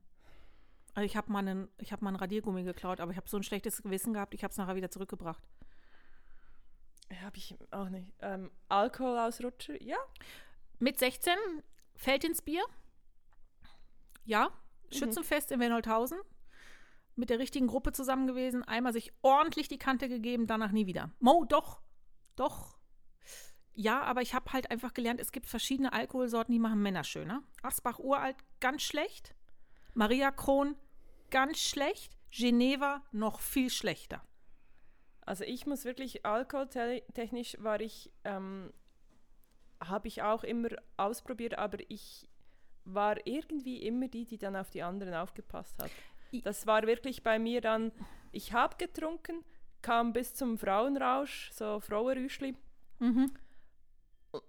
[0.94, 3.37] Also ich habe mal, einen- ich hab mal ein Radiergummi geklaut, aber ich habe so
[3.38, 5.42] ein schlechtes Gewissen gehabt, ich habe es nachher wieder zurückgebracht.
[7.22, 8.11] Habe ich auch nicht.
[8.20, 9.81] Ähm, Alkoholausrutscher?
[9.83, 9.96] Ja.
[10.78, 11.35] Mit 16
[11.94, 12.64] fällt ins Bier.
[14.24, 14.50] Ja,
[14.90, 16.18] Schützenfest in Wenholthausen.
[17.16, 18.62] Mit der richtigen Gruppe zusammen gewesen.
[18.62, 21.11] Einmal sich ordentlich die Kante gegeben, danach nie wieder.
[21.20, 21.81] Mo, doch.
[22.37, 22.78] Doch.
[23.74, 27.42] ja, aber ich habe halt einfach gelernt, es gibt verschiedene Alkoholsorten, die machen Männer schöner.
[27.62, 29.35] Asbach Uralt ganz schlecht.
[29.94, 30.76] Maria Kron
[31.32, 32.16] ganz schlecht.
[32.30, 34.22] Geneva noch viel schlechter.
[35.26, 38.72] Also ich muss wirklich, alkoholtechnisch war ich, ähm,
[39.80, 42.28] habe ich auch immer ausprobiert, aber ich
[42.84, 45.90] war irgendwie immer die, die dann auf die anderen aufgepasst hat.
[46.44, 47.92] Das war wirklich bei mir dann,
[48.32, 49.44] ich habe getrunken,
[49.82, 52.56] kam bis zum Frauenrausch, so Frauenrüschli.
[52.98, 53.32] Mhm.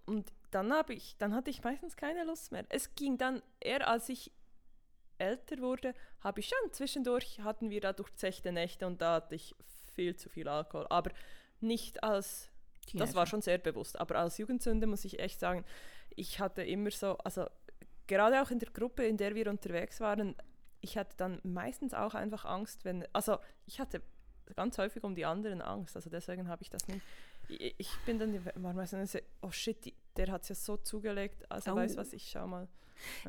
[0.05, 2.65] Und dann habe ich, dann hatte ich meistens keine Lust mehr.
[2.69, 4.31] Es ging dann eher, als ich
[5.23, 9.55] älter wurde, habe ich schon zwischendurch hatten wir da durchzechte Nächte und da hatte ich
[9.93, 11.11] viel zu viel Alkohol, aber
[11.59, 12.49] nicht als
[12.85, 13.05] Teenager.
[13.05, 15.63] das war schon sehr bewusst, aber als Jugendsünde muss ich echt sagen,
[16.15, 17.45] ich hatte immer so, also
[18.07, 20.35] gerade auch in der Gruppe, in der wir unterwegs waren,
[20.81, 24.01] ich hatte dann meistens auch einfach Angst, wenn, also ich hatte
[24.55, 27.01] ganz häufig um die anderen Angst, also deswegen habe ich das nicht.
[27.47, 31.49] Ich, ich bin dann manchmal so, oh shit, die, der hat es ja so zugelegt,
[31.49, 31.75] also oh.
[31.75, 32.67] weißt was, ich schau mal.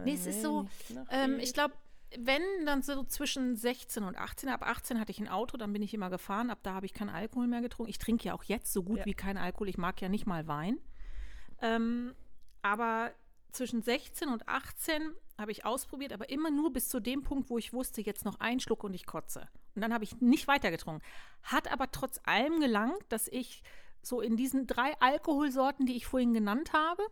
[0.04, 0.68] Nee, es ist so,
[1.11, 1.74] ähm, ich glaube,
[2.18, 4.48] wenn, dann so zwischen 16 und 18.
[4.48, 6.50] Ab 18 hatte ich ein Auto, dann bin ich immer gefahren.
[6.50, 7.90] Ab da habe ich keinen Alkohol mehr getrunken.
[7.90, 9.05] Ich trinke ja auch jetzt so gut ja.
[9.07, 9.68] wie kein Alkohol.
[9.68, 10.79] Ich mag ja nicht mal Wein.
[11.61, 12.14] Ähm,
[12.62, 13.12] aber
[13.53, 17.59] zwischen 16 und 18 habe ich ausprobiert, aber immer nur bis zu dem Punkt, wo
[17.59, 19.48] ich wusste, jetzt noch ein Schluck und ich kotze.
[19.74, 21.03] Und dann habe ich nicht weiter getrunken.
[21.42, 23.62] Hat aber trotz allem gelangt, dass ich
[24.03, 27.03] so in diesen drei Alkoholsorten, die ich vorhin genannt habe,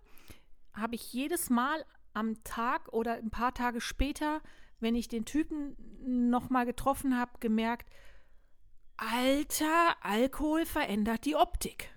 [0.75, 1.85] habe ich jedes Mal
[2.15, 4.43] am Tag oder ein paar Tage später,
[4.83, 7.91] wenn ich den Typen nochmal getroffen habe, gemerkt,
[8.97, 11.91] Alter, Alkohol verändert die Optik.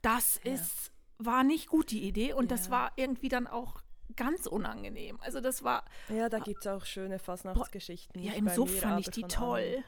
[0.00, 0.54] Das ja.
[0.54, 2.32] ist, war nicht gut, die Idee.
[2.32, 2.56] Und ja.
[2.56, 3.82] das war irgendwie dann auch
[4.16, 5.18] ganz unangenehm.
[5.20, 5.84] Also das war.
[6.08, 8.22] Ja, da gibt es auch schöne Fastnachtsgeschichten.
[8.22, 9.84] Ja, im Suff fand ich die toll.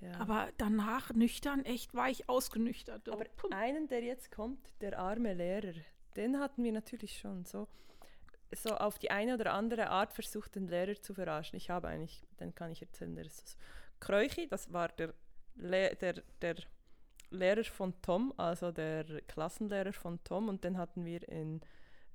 [0.00, 0.12] Ja.
[0.20, 3.08] Aber danach nüchtern, echt war ich ausgenüchtert.
[3.08, 5.74] Aber einen, der jetzt kommt, der arme Lehrer,
[6.16, 7.66] den hatten wir natürlich schon so,
[8.54, 11.56] so auf die eine oder andere Art versucht, den Lehrer zu verarschen.
[11.56, 13.56] Ich habe eigentlich, den kann ich erzählen, der ist so.
[14.00, 15.14] Kreuchi, das war der,
[15.56, 16.56] Le der, der
[17.30, 21.60] Lehrer von Tom, also der Klassenlehrer von Tom, und den hatten wir in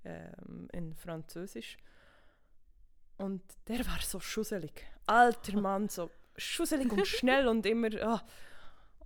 [0.05, 1.77] ähm, in Französisch.
[3.17, 4.85] Und der war so schusselig.
[5.05, 7.89] Alter Mann, so schusselig und schnell und immer.
[8.03, 8.19] Oh.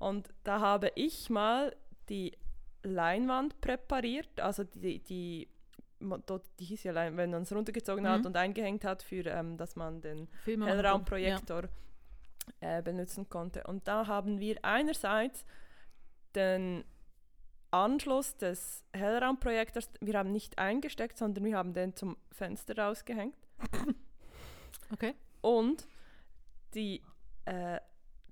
[0.06, 1.76] Und da habe ich mal
[2.10, 2.38] die
[2.84, 5.50] Leinwand präpariert, also die, die,
[6.00, 8.10] die hieß ja Leinwand, wenn man es runtergezogen mhm.
[8.10, 11.64] hat und eingehängt hat, für ähm, dass man den Hellraumprojektor
[12.62, 12.78] ja.
[12.78, 13.64] äh, benutzen konnte.
[13.64, 15.46] Und da haben wir einerseits
[16.36, 16.84] den
[17.72, 23.36] Anschluss des Hellraumprojektors, wir haben nicht eingesteckt, sondern wir haben den zum Fenster rausgehängt.
[24.90, 25.16] Okay.
[25.42, 25.86] Und
[26.74, 27.02] die
[27.44, 27.82] äh,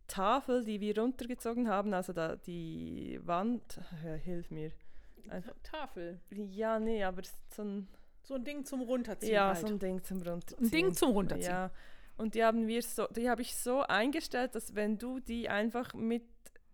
[0.08, 4.72] Tafel, die wir runtergezogen haben, also da die Wand, ja, hilf mir.
[5.30, 6.20] Einfach, Tafel?
[6.30, 7.22] Ja, nee, aber
[7.54, 7.88] so ein...
[8.24, 9.60] So ein Ding zum Runterziehen Ja, halt.
[9.60, 10.68] so ein Ding zum Runterziehen.
[10.68, 11.52] Ein Ding zum Runterziehen.
[11.52, 11.72] Ja.
[12.18, 15.94] Und die haben wir so, die habe ich so eingestellt, dass wenn du die einfach
[15.94, 16.24] mit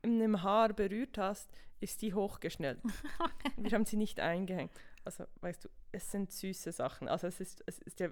[0.04, 2.80] einem Haar berührt hast, ist die hochgeschnellt.
[3.58, 4.72] Wir haben sie nicht eingehängt.
[5.04, 7.08] Also, weißt du, es sind süße Sachen.
[7.08, 8.10] Also, es ist, es ist ja,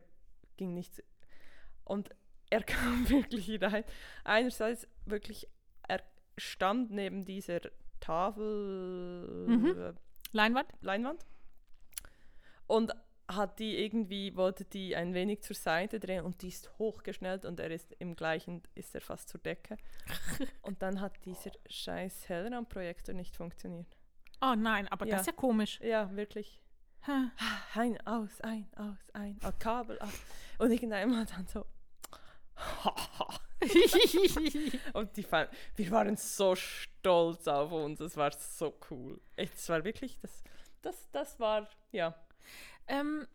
[0.57, 1.01] ging nichts.
[1.83, 2.09] Und
[2.49, 3.83] er kam wirklich rein.
[4.23, 5.47] Einerseits wirklich,
[5.87, 6.01] er
[6.37, 7.61] stand neben dieser
[7.99, 9.45] Tafel.
[9.47, 9.97] Mhm.
[10.31, 10.71] Leinwand?
[10.81, 11.25] Leinwand.
[12.67, 12.93] Und
[13.27, 17.59] hat die irgendwie, wollte die ein wenig zur Seite drehen und die ist hochgeschnellt und
[17.59, 19.77] er ist im gleichen, ist er fast zur Decke.
[20.63, 23.95] und dann hat dieser scheiß Hellraumprojektor nicht funktioniert.
[24.41, 25.11] Oh nein, aber ja.
[25.13, 25.79] das ist ja komisch.
[25.81, 26.59] Ja, wirklich.
[27.07, 27.29] Huh.
[27.75, 30.13] Ein, aus, ein, aus, ein, oh, Kabel, aus.
[30.57, 31.65] Und irgendwann dann so.
[34.93, 39.19] und die fand, wir waren so stolz auf uns, es war so cool.
[39.35, 40.43] Es war wirklich, das,
[40.81, 42.15] das, das war, ja,
[42.87, 43.27] ähm,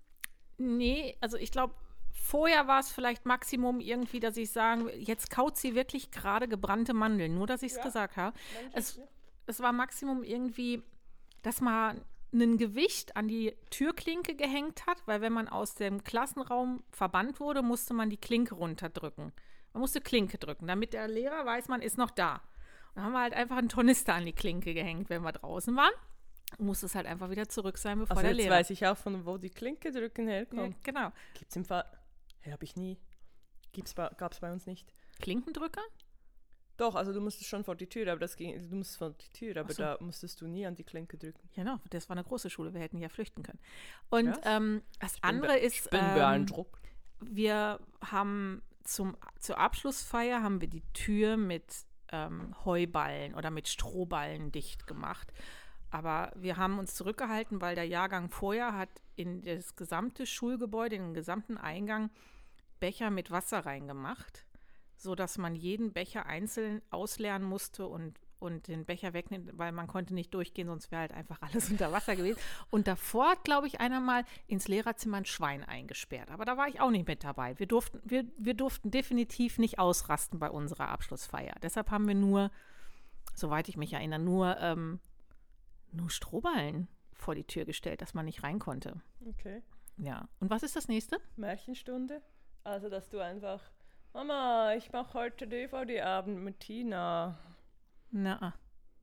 [0.59, 1.75] nee, also ich glaube,
[2.13, 6.95] vorher war es vielleicht Maximum irgendwie, dass ich sage, jetzt kaut sie wirklich gerade gebrannte
[6.95, 7.85] Mandeln, nur dass ich es ja.
[7.85, 8.37] gesagt habe.
[8.73, 9.01] Es,
[9.47, 10.83] es war Maximum irgendwie,
[11.43, 12.01] dass man
[12.33, 17.63] ein Gewicht an die Türklinke gehängt hat, weil wenn man aus dem Klassenraum verbannt wurde,
[17.63, 19.33] musste man die Klinke runterdrücken.
[19.73, 22.43] Man musste Klinke drücken, damit der Lehrer weiß, man ist noch da.
[22.95, 25.93] Dann haben wir halt einfach einen Tornister an die Klinke gehängt, wenn wir draußen waren
[26.59, 29.27] muss es halt einfach wieder zurück sein, bevor also der jetzt weiß ich auch, von
[29.27, 30.75] wo die Klinke drücken herkommt.
[30.75, 31.13] Ja, genau.
[31.35, 31.85] Gibt es im Fall...
[32.41, 32.99] Hey, habe ich nie.
[33.97, 34.93] Gab es bei uns nicht.
[35.21, 35.83] Klinkendrücker?
[36.77, 39.33] Doch, also du musstest schon vor die Tür, aber das ging, du musst vor die
[39.33, 39.83] Tür, aber so.
[39.83, 41.49] da musstest du nie an die Klinke drücken.
[41.57, 43.61] No, das war eine große Schule, wir hätten ja flüchten können.
[44.11, 46.83] Und ähm, das andere ist, ich bin ähm, beeindruckt.
[47.21, 51.65] Wir haben zum, zur Abschlussfeier haben wir die Tür mit
[52.13, 55.33] ähm, Heuballen oder mit Strohballen dicht gemacht.
[55.91, 61.03] Aber wir haben uns zurückgehalten, weil der Jahrgang vorher hat in das gesamte Schulgebäude, in
[61.03, 62.11] den gesamten Eingang
[62.81, 64.45] Becher mit Wasser reingemacht,
[64.97, 70.15] sodass man jeden Becher einzeln ausleeren musste und, und den Becher wegnehmen, weil man konnte
[70.15, 72.39] nicht durchgehen, sonst wäre halt einfach alles unter Wasser gewesen.
[72.71, 76.31] Und davor hat, glaube ich, einer mal ins Lehrerzimmer ein Schwein eingesperrt.
[76.31, 77.59] Aber da war ich auch nicht mit dabei.
[77.59, 81.55] Wir durften, wir, wir durften definitiv nicht ausrasten bei unserer Abschlussfeier.
[81.63, 82.51] Deshalb haben wir nur,
[83.35, 85.01] soweit ich mich erinnere, nur, ähm,
[85.91, 89.01] nur Strohballen vor die Tür gestellt, dass man nicht rein konnte.
[89.27, 89.63] Okay.
[89.97, 90.29] Ja.
[90.41, 91.19] Und was ist das nächste?
[91.37, 92.21] Märchenstunde.
[92.65, 93.61] Also, dass du einfach,
[94.13, 97.39] Mama, ich mache heute DVD-Abend mit Tina.
[98.17, 98.55] Na,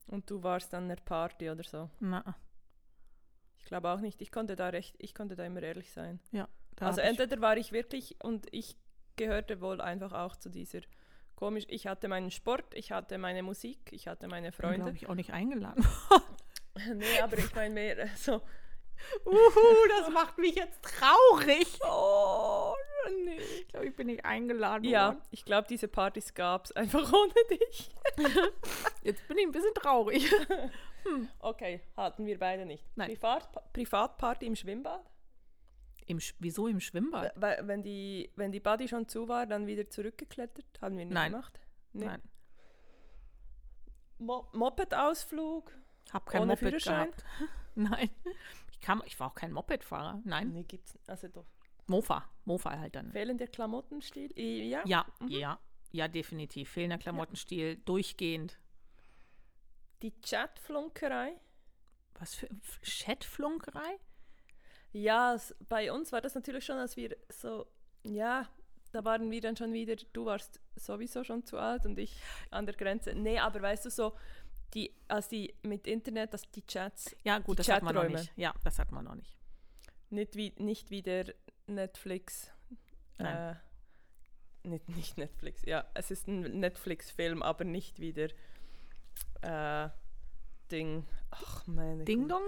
[0.08, 1.89] Und du warst an der Party oder so.
[2.00, 2.36] na.
[3.58, 4.21] Ich glaube auch nicht.
[4.21, 6.19] Ich konnte da recht, ich konnte da immer ehrlich sein.
[6.32, 6.47] Ja.
[6.80, 8.78] Also entweder war ich wirklich und ich
[9.17, 10.80] gehörte wohl einfach auch zu dieser
[11.36, 11.65] komisch.
[11.67, 14.80] Ich hatte meinen Sport, ich hatte meine Musik, ich hatte meine Freunde.
[14.80, 15.86] glaube ich, auch nicht eingeladen.
[16.95, 18.41] nee, aber ich meine mehr äh, so.
[19.26, 21.80] Uhu, das macht mich jetzt traurig.
[21.84, 22.74] Oh,
[23.26, 23.38] nee.
[23.38, 25.22] Ich glaube, ich bin nicht eingeladen Ja, worden.
[25.32, 27.90] ich glaube, diese Partys gab es einfach ohne dich.
[29.04, 30.32] Jetzt bin ich ein bisschen traurig.
[31.40, 32.86] Okay, hatten wir beide nicht.
[32.96, 33.10] Nein.
[33.10, 35.04] Privat, Privatparty im Schwimmbad?
[36.06, 37.34] Im, Sch- wieso im Schwimmbad?
[37.36, 40.64] Weil, wenn die, wenn die Buddy schon zu war, dann wieder zurückgeklettert?
[40.80, 41.32] Haben wir nicht Nein.
[41.32, 41.60] gemacht?
[41.94, 42.06] Nee.
[42.06, 42.22] Nein,
[44.20, 45.72] Mo Moped-Ausflug?
[46.14, 47.06] hab kein Ohne Moped Führerschein?
[47.10, 47.26] gehabt.
[47.74, 48.10] Nein,
[48.72, 50.22] ich, kam, ich war auch kein Mopedfahrer.
[50.24, 51.00] Nein, Nee, gibt's.
[51.08, 51.46] Also doch.
[51.91, 52.27] Mofa.
[52.45, 53.12] Mofa halt dann.
[53.12, 54.32] Fehlender Klamottenstil?
[54.38, 54.82] I- Ja.
[54.86, 55.60] Ja, ja,
[55.91, 56.69] ja, definitiv.
[56.69, 58.58] Fehlender Klamottenstil, durchgehend.
[60.01, 61.34] Die Chatflunkerei?
[62.19, 62.47] Was für
[62.84, 63.99] Chatflunkerei?
[64.93, 65.38] Ja,
[65.69, 67.65] bei uns war das natürlich schon, als wir so,
[68.04, 68.47] ja,
[68.91, 72.65] da waren wir dann schon wieder, du warst sowieso schon zu alt und ich an
[72.65, 73.13] der Grenze.
[73.13, 74.13] Nee, aber weißt du so,
[74.73, 78.19] die, als die mit Internet, dass die Chats Ja, gut, das hat man noch Chaträume.
[78.21, 78.34] nicht.
[78.38, 79.38] Ja, das hat man noch nicht.
[80.10, 81.34] nicht wie, nicht wie der
[81.71, 82.51] Netflix.
[83.17, 83.55] Nein.
[84.63, 88.29] Äh, nicht, nicht Netflix, ja, es ist ein Netflix-Film, aber nicht wie der
[89.41, 89.89] äh,
[90.71, 91.05] Ding.
[91.31, 92.27] Ach, meine Ding.
[92.27, 92.43] Dong?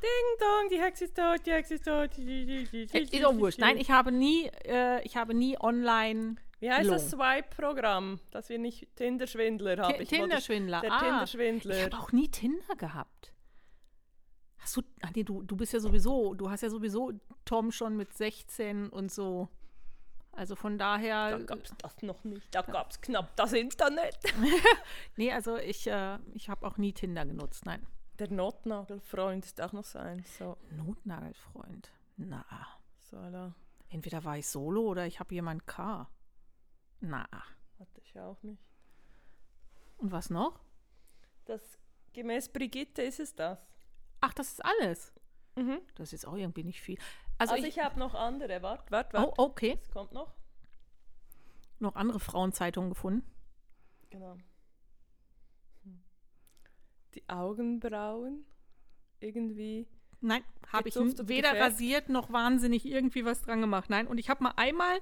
[0.00, 2.16] Ding Dong, die Hexe ist tot, die Hexe ist tot.
[2.18, 2.62] Äh,
[3.00, 3.58] Ist auch wurscht.
[3.58, 7.34] Nein, ich habe nie, äh, ich habe nie online Wie heißt das Gelungen.
[7.42, 9.90] Swipe-Programm, dass wir nicht Tinder-Schwindler haben?
[9.94, 10.80] Ich wollte- Tinder-Schwindler.
[10.82, 11.84] Der ah, ich Tinder-Schwindler.
[11.84, 13.32] habe auch nie Tinder gehabt.
[14.68, 17.10] Hast du, ah, nee, du, du bist ja sowieso, du hast ja sowieso
[17.46, 19.48] Tom schon mit 16 und so.
[20.32, 22.54] Also von Da daher, gab es das noch nicht.
[22.54, 24.18] Da gab es knapp das Internet.
[25.16, 27.64] nee, also ich, äh, ich habe auch nie Tinder genutzt.
[27.64, 27.86] Nein.
[28.18, 30.22] Der Notnagelfreund ist auch noch so ein.
[30.38, 31.90] So, Notnagelfreund.
[32.18, 32.44] Na,
[33.10, 33.54] so la.
[33.88, 36.10] entweder war ich solo oder ich habe jemand K.
[37.00, 37.26] Na,
[37.78, 38.62] Hatte ich auch nicht.
[39.96, 40.60] und was noch?
[41.46, 41.62] Das,
[42.12, 43.58] gemäß Brigitte ist es das.
[44.20, 45.12] Ach, das ist alles.
[45.56, 45.80] Mhm.
[45.94, 46.98] Das ist jetzt auch irgendwie nicht viel.
[47.38, 48.62] Also, Also, ich, ich, habe noch andere.
[48.62, 49.38] Wart, wart, oh, wart.
[49.38, 49.78] okay.
[49.82, 50.32] Es kommt noch.
[51.78, 53.24] Noch andere Frauenzeitungen gefunden.
[54.10, 54.36] Genau.
[57.14, 58.44] Die Augenbrauen.
[59.20, 59.86] Irgendwie.
[60.20, 61.60] Nein, habe ich weder gefärbt?
[61.60, 63.88] rasiert noch wahnsinnig irgendwie was dran gemacht.
[63.88, 65.00] Nein, und ich habe mal einmal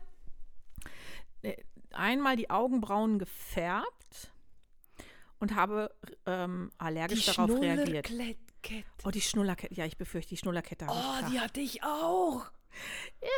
[1.42, 1.56] äh,
[1.92, 4.32] einmal die Augenbrauen gefärbt
[5.38, 5.94] und habe
[6.26, 8.10] ähm, allergisch darauf reagiert.
[8.66, 9.04] Schnullerkette.
[9.06, 9.74] Oh, die Schnullerkette.
[9.74, 10.86] Ja, ich befürchte, die Schnullerkette.
[10.88, 12.46] Oh, die hatte ich auch.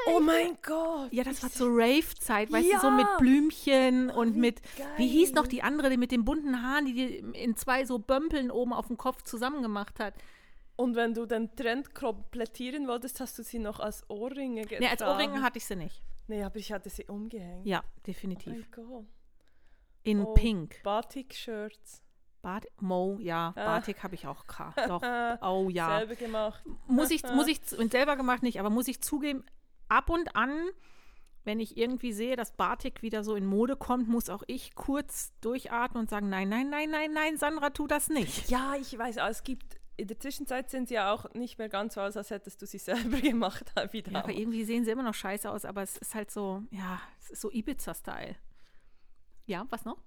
[0.09, 1.13] oh mein Gott.
[1.13, 2.91] Ja, das war zur Rave-Zeit, weißt du, so Ja.
[2.97, 4.61] mit Blümchen und mit,
[4.97, 5.51] wie hieß noch geil.
[5.51, 8.89] die andere, die mit den bunten Haaren, die die in zwei so Bömpeln oben auf
[8.89, 10.15] dem Kopf zusammen gemacht hat.
[10.77, 14.83] Und wenn du den Trend komplettieren wolltest, hast du sie noch als Ohrringe getragen.
[14.85, 16.03] Nee, als Ohrringe hatte ich sie nicht.
[16.29, 17.65] Nee, aber ich hatte sie umgehängt.
[17.67, 18.53] Ja, Oh definitiv.
[18.53, 19.07] mein Gott.
[20.05, 20.81] In Oh, Pink.
[20.85, 22.03] Batik-Shirts.
[22.43, 23.65] Bart Mo, ja, Ah.
[23.77, 24.73] Batik habe ich auch K.
[24.87, 25.03] Doch.
[25.43, 25.99] Oh ja.
[25.99, 26.63] Selber gemacht.
[26.87, 29.45] Muss ich, muss ich, und selber gemacht nicht, aber muss ich zugeben,
[29.89, 30.53] ab und an,
[31.45, 35.33] wenn ich irgendwie sehe, dass Batik wieder so in Mode kommt, muss auch ich kurz
[35.41, 38.49] durchatmen und sagen, nein, nein, nein, nein, nein, Sandra, tu das nicht.
[38.51, 39.79] Ja, ich weiß, aber es gibt.
[39.97, 42.67] In der Zwischenzeit sind sie ja auch nicht mehr ganz so aus, als hättest du
[42.67, 43.73] sie selber gemacht.
[43.91, 46.63] Wie Ja, aber irgendwie sehen sie immer noch scheiße aus, aber es ist halt so,
[46.71, 48.37] ja, es ist so Ibiza-Style.
[49.47, 49.99] Ja, was noch?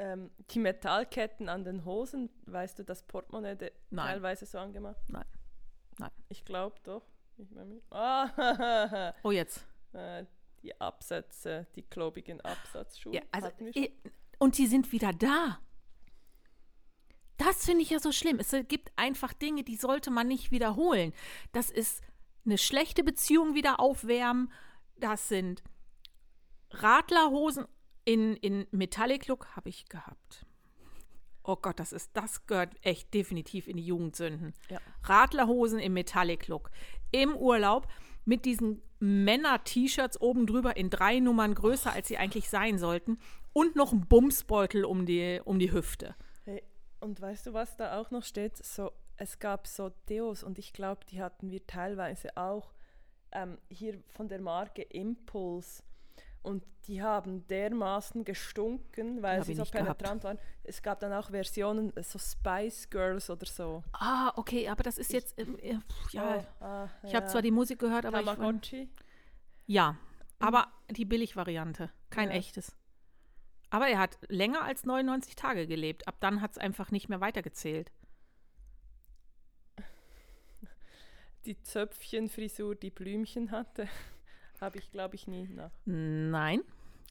[0.00, 5.02] Ähm, die Metallketten an den Hosen, weißt du, das Portemonnaie teilweise so angemacht?
[5.08, 5.26] Nein.
[5.98, 6.10] Nein.
[6.30, 7.02] Ich glaube doch.
[7.36, 9.66] Ich mein, ah, Oh, jetzt.
[9.92, 10.24] äh,
[10.62, 13.14] die Absätze, die klobigen Absatzschuhe.
[13.14, 13.90] Ja, also, eh,
[14.38, 15.58] und die sind wieder da.
[17.36, 18.38] Das finde ich ja so schlimm.
[18.38, 21.12] Es gibt einfach Dinge, die sollte man nicht wiederholen.
[21.52, 22.02] Das ist
[22.44, 24.52] eine schlechte Beziehung wieder aufwärmen.
[24.96, 25.62] Das sind
[26.70, 27.66] Radlerhosen
[28.04, 30.46] in, in Metallic Look habe ich gehabt.
[31.42, 34.54] Oh Gott, das ist, das gehört echt definitiv in die Jugendsünden.
[34.68, 34.78] Ja.
[35.02, 36.70] Radlerhosen im Metallic-Look.
[37.12, 37.88] Im Urlaub
[38.24, 43.18] mit diesen Männer-T-Shirts oben drüber in drei Nummern größer, als sie eigentlich sein sollten.
[43.52, 46.14] Und noch ein Bumsbeutel um die, um die Hüfte.
[46.44, 46.62] Hey,
[47.00, 48.56] und weißt du, was da auch noch steht?
[48.58, 52.72] So, es gab so Deos und ich glaube, die hatten wir teilweise auch
[53.32, 55.82] ähm, hier von der Marke Impulse.
[56.42, 59.98] Und die haben dermaßen gestunken, weil Hab sie ich so nicht gehabt.
[59.98, 60.38] penetrant waren.
[60.64, 63.84] Es gab dann auch Versionen, äh, so Spice Girls oder so.
[63.92, 65.78] Ah, okay, aber das ist jetzt, ähm, äh,
[66.12, 68.88] ja, Oh, ah, ich habe zwar die Musik gehört, aber ich, Tamagotchi.
[69.66, 69.96] ja,
[70.38, 72.36] aber die Billigvariante, kein Ja.
[72.36, 72.74] echtes.
[73.68, 76.08] Aber er hat länger als 99 Tage gelebt.
[76.08, 77.92] Ab dann hat es einfach nicht mehr weitergezählt.
[81.46, 83.88] Die Zöpfchenfrisur, die Blümchen hatte,
[84.60, 85.48] habe ich, glaube ich, nie.
[85.50, 85.70] Na.
[85.84, 86.62] Nein,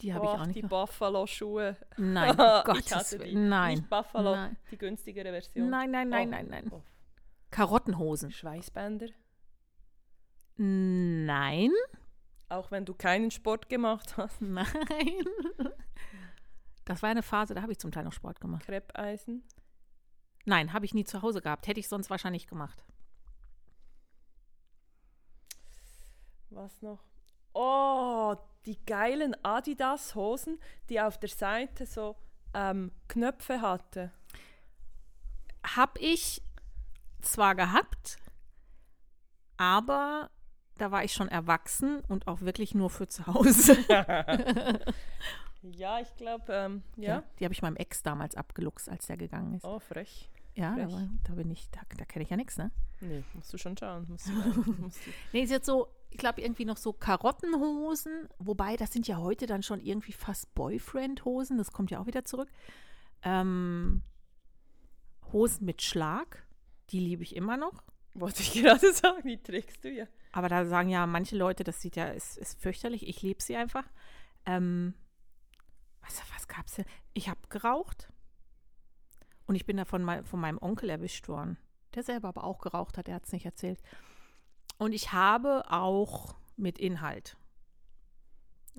[0.01, 0.55] die habe ich auch nicht.
[0.57, 0.61] Die.
[0.61, 1.75] Buffalo-Schuhe.
[1.97, 3.17] Nein, oh Gottes.
[3.19, 3.49] Willen.
[3.49, 3.77] Nein.
[3.79, 4.57] Nicht Buffalo, Nein.
[4.71, 5.69] die günstigere Version.
[5.69, 6.31] Nein, nein, nein, Oh.
[6.31, 6.67] nein, nein.
[6.71, 6.81] Oh.
[7.51, 8.31] Karottenhosen.
[8.31, 9.07] Schweißbänder.
[10.57, 11.71] Nein,
[12.49, 14.41] Auch wenn du keinen Sport gemacht hast.
[14.41, 14.67] nein.
[16.85, 18.65] Das war eine Phase, da habe ich zum Teil noch Sport gemacht.
[18.65, 19.43] Kreppeisen.
[20.45, 21.67] Nein, habe ich nie zu Hause gehabt.
[21.67, 22.83] Hätte ich sonst wahrscheinlich gemacht.
[26.49, 26.99] Was noch?
[27.61, 32.15] Oh, die geilen Adidas-Hosen, die auf der Seite so
[32.53, 34.11] ähm, Knöpfe hatte.
[35.65, 36.41] Habe ich
[37.21, 38.17] zwar gehabt,
[39.57, 40.29] aber
[40.77, 43.75] da war ich schon erwachsen und auch wirklich nur für zu Hause.
[45.61, 47.23] Ja, ich glaube, ähm, ja.
[47.39, 49.65] Die habe ich meinem Ex damals abgeluchst, als der gegangen ist.
[49.65, 50.29] Oh, frech.
[50.55, 50.93] ja, da, frech.
[50.93, 52.71] war, da bin ich, da, da kenne ich ja nichts, ne?
[53.01, 54.05] Nee, musst du schon schauen.
[54.07, 54.31] Musst du,
[54.77, 55.11] musst du.
[55.33, 59.45] Nee, ist jetzt so, ich glaube irgendwie noch so Karottenhosen, wobei das sind ja heute
[59.45, 62.49] dann schon irgendwie fast Boyfriend-Hosen, das kommt ja auch wieder zurück.
[63.21, 64.01] Ähm,
[65.31, 66.45] Hosen mit Schlag,
[66.89, 67.83] die liebe ich immer noch.
[68.13, 70.05] Wollte ich gerade sagen, die trägst du ja.
[70.31, 73.55] Aber da sagen ja manche Leute, das sieht ja, ist, ist fürchterlich, ich liebe sie
[73.55, 73.85] einfach.
[74.45, 74.93] Ähm,
[76.01, 76.85] was, was gab's denn?
[77.13, 78.11] Ich habe geraucht
[79.45, 81.57] und ich bin da von, mein, von meinem Onkel erwischt worden,
[81.93, 83.79] der selber aber auch geraucht hat, er hat es nicht erzählt.
[84.79, 87.37] Und ich habe auch mit Inhalt.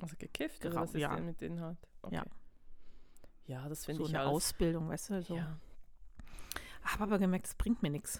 [0.00, 1.14] Also gekifft oder was ist ja.
[1.14, 1.78] denn mit Inhalt?
[2.02, 2.16] Okay.
[2.16, 2.24] Ja.
[3.46, 4.32] Ja, das finde So ich eine alles.
[4.32, 5.22] Ausbildung, weißt du?
[5.22, 5.36] So.
[5.36, 5.58] Ja.
[6.82, 8.18] Habe aber gemerkt, es bringt mir nichts.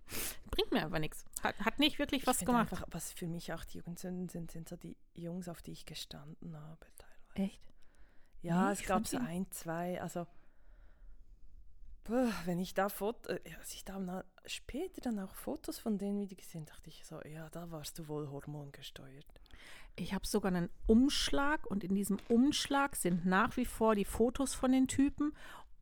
[0.50, 1.24] bringt mir einfach nichts.
[1.42, 2.72] Hat, hat nicht wirklich was ich finde gemacht.
[2.72, 5.86] Einfach, was für mich auch die Jugendsünden sind, sind so die Jungs, auf die ich
[5.86, 6.84] gestanden habe.
[6.98, 7.52] Teilweise.
[7.52, 7.62] Echt?
[8.42, 10.26] Ja, Nee, es gab so die- ein, zwei, also
[12.08, 16.20] wenn ich da Foto, äh, als ich da na, später dann auch Fotos von denen
[16.20, 19.26] wieder gesehen, dachte ich so, ja, da warst du wohl hormongesteuert.
[19.96, 24.54] Ich habe sogar einen Umschlag und in diesem Umschlag sind nach wie vor die Fotos
[24.54, 25.32] von den Typen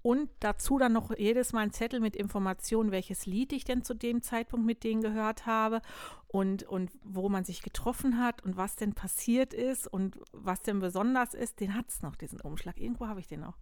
[0.03, 3.95] und dazu dann noch jedes Mal ein Zettel mit Informationen, welches Lied ich denn zu
[3.95, 5.83] dem Zeitpunkt mit denen gehört habe
[6.29, 10.79] und, und wo man sich getroffen hat und was denn passiert ist und was denn
[10.79, 11.61] besonders ist.
[11.61, 12.79] Den hat es noch, diesen Umschlag.
[12.81, 13.59] Irgendwo habe ich den noch.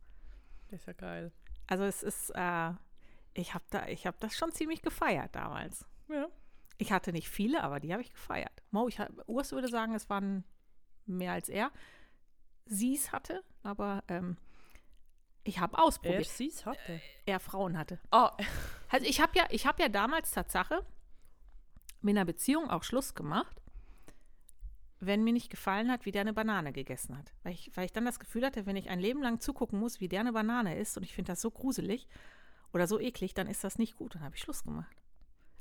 [0.69, 1.33] Das ist ja geil.
[1.67, 2.71] Also es ist, äh,
[3.35, 5.85] ich habe da, ich habe das schon ziemlich gefeiert damals.
[6.09, 6.27] Ja.
[6.79, 8.63] Ich hatte nicht viele, aber die habe ich gefeiert.
[8.71, 10.45] Mo, ich hab, Urs würde sagen, es waren
[11.07, 11.71] mehr als er.
[12.67, 14.37] Sie es hatte, aber ähm,
[15.45, 16.27] ich habe Er ausprobiert.
[16.27, 17.01] sie's hatte.
[17.25, 17.99] Er Frauen hatte.
[18.11, 18.37] Ah,
[18.91, 20.85] Also ich habe ja, ich habe ja damals Tatsache
[22.03, 23.61] mit einer Beziehung auch Schluss gemacht,
[25.01, 27.33] wenn mir nicht gefallen hat, wie der eine Banane gegessen hat.
[27.43, 30.01] Weil ich, weil ich dann das Gefühl hatte, wenn ich ein Leben lang zugucken muss,
[30.01, 32.09] wie der eine Banane isst und ich finde das so gruselig
[32.73, 34.15] oder so eklig, dann ist das nicht gut.
[34.15, 34.97] Dann habe ich Schluss gemacht.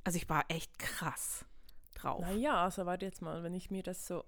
[0.03, 1.45] Also ich war echt krass
[1.95, 2.21] drauf.
[2.21, 4.23] naja, also warte jetzt mal, wenn ich mir das so.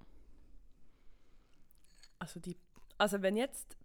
[2.19, 2.57] Also die.
[2.97, 3.77] Also wenn jetzt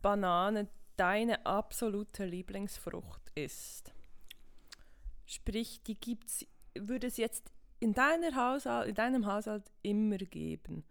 [0.00, 3.92] Banane deine absolute Lieblingsfrucht ist,
[5.26, 10.84] sprich, die gibt's, würde es jetzt in, deiner Haushalt, in deinem Haushalt immer geben,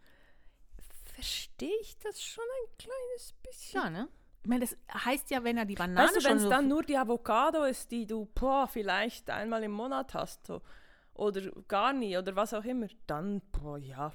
[1.16, 3.82] verstehe ich das schon ein kleines bisschen.
[3.82, 4.08] Ja, ne?
[4.44, 6.68] Ich meine, das heißt ja, wenn er die Banane Weißt du, wenn es so dann
[6.68, 10.62] nur die Avocado ist, die du boah, vielleicht einmal im Monat hast, so,
[11.16, 14.14] oder gar nie, oder was auch immer, dann, boah, ja.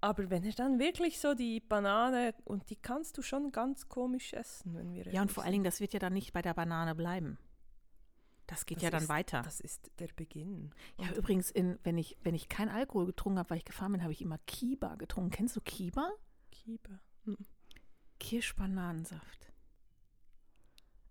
[0.00, 4.32] Aber wenn er dann wirklich so die Banane, und die kannst du schon ganz komisch
[4.32, 6.54] essen, wenn wir Ja, und vor allen Dingen, das wird ja dann nicht bei der
[6.54, 7.38] Banane bleiben.
[8.46, 9.42] Das geht Das ja dann ist, weiter.
[9.42, 10.74] Das ist der Beginn.
[10.98, 13.92] Ja, Und übrigens, in, wenn, ich, wenn ich keinen Alkohol getrunken habe, weil ich gefahren
[13.92, 15.30] bin, habe ich immer Kiba getrunken.
[15.30, 16.10] Kennst du Kiba?
[16.50, 17.00] Kiba.
[17.24, 17.38] Hm.
[18.20, 19.52] Kirschbananensaft.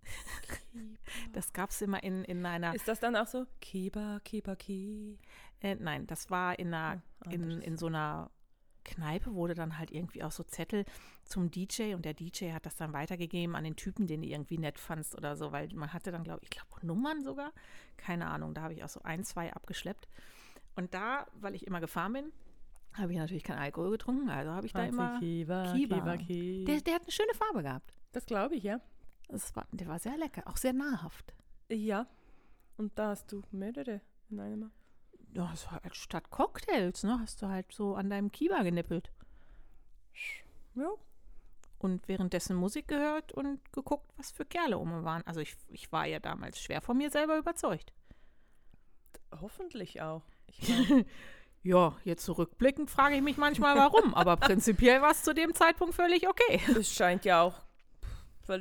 [0.03, 0.97] Kiba.
[1.31, 2.75] Das gab es immer in, in einer.
[2.75, 3.45] Ist das dann auch so?
[3.61, 5.17] Kiba, Kiba, Ki.
[5.61, 8.29] Äh, nein, das war in, einer, Ah, in, in so einer
[8.83, 10.85] Kneipe wurde dann halt irgendwie auch so Zettel
[11.23, 14.57] zum DJ und der DJ hat das dann weitergegeben an den Typen, den du irgendwie
[14.57, 17.51] nett fandst oder so, weil man hatte dann, glaube ich, glaube Nummern sogar.
[17.97, 20.07] Keine Ahnung, da habe ich auch so ein, zwei abgeschleppt.
[20.75, 22.31] Und da, weil ich immer gefahren bin,
[22.93, 25.95] habe ich natürlich keinen Alkohol getrunken, also habe ich da immer Kiba, Kiba.
[25.95, 26.71] Kiba, Kiba.
[26.71, 27.97] Der, der hat eine schöne Farbe gehabt.
[28.11, 28.79] Das glaube ich, ja.
[29.27, 31.33] Das war, der war sehr lecker, auch sehr nahrhaft.
[31.69, 32.07] Ja.
[32.77, 34.71] Und da hast du mehrere in einem.
[35.33, 37.19] Ja, war halt statt Cocktails, ne?
[37.19, 39.11] Hast du halt so an deinem Kiba genippelt.
[40.75, 40.89] Ja.
[41.79, 45.23] Und währenddessen Musik gehört und geguckt, was für Kerle um waren.
[45.25, 47.91] Also ich, ich war ja damals schwer von mir selber überzeugt.
[49.41, 50.23] Hoffentlich auch.
[51.65, 54.13] Ja, jetzt zurückblickend frage ich mich manchmal, warum.
[54.13, 56.59] Aber prinzipiell war es zu dem Zeitpunkt völlig okay.
[56.77, 57.61] es scheint ja auch.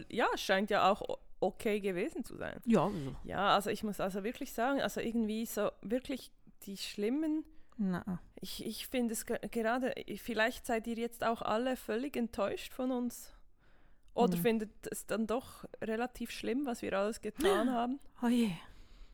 [0.08, 1.02] Ja, scheint ja auch
[1.40, 2.60] okay gewesen zu sein.
[2.64, 2.90] Ja.
[3.24, 6.30] Ja, also ich muss also wirklich sagen, also irgendwie so wirklich
[6.66, 7.44] die schlimmen.
[7.76, 12.72] na, Ich, ich finde es ge gerade, vielleicht seid ihr jetzt auch alle völlig enttäuscht
[12.72, 13.32] von uns.
[14.14, 14.42] Oder Hm.
[14.42, 17.98] findet es dann doch relativ schlimm, was wir alles getan haben?
[18.22, 18.50] oh je.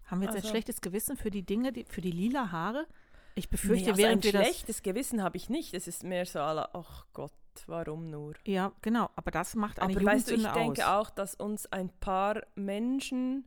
[0.07, 2.86] Haben wir jetzt ein Also- schlechtes Gewissen für die Dinge, die, für die lila Haare?
[3.34, 4.42] Ich befürchte, Nee, also während ein wir das.
[4.46, 5.72] schlechtes Gewissen habe ich nicht.
[5.74, 7.30] Es ist mehr so, alle, ach Gott,
[7.66, 8.34] warum nur?
[8.44, 9.11] Ja, genau.
[9.14, 11.07] Aber das macht eine Aber weißt du, ich Jugendsünde denke aus.
[11.07, 13.44] auch, dass uns ein paar Menschen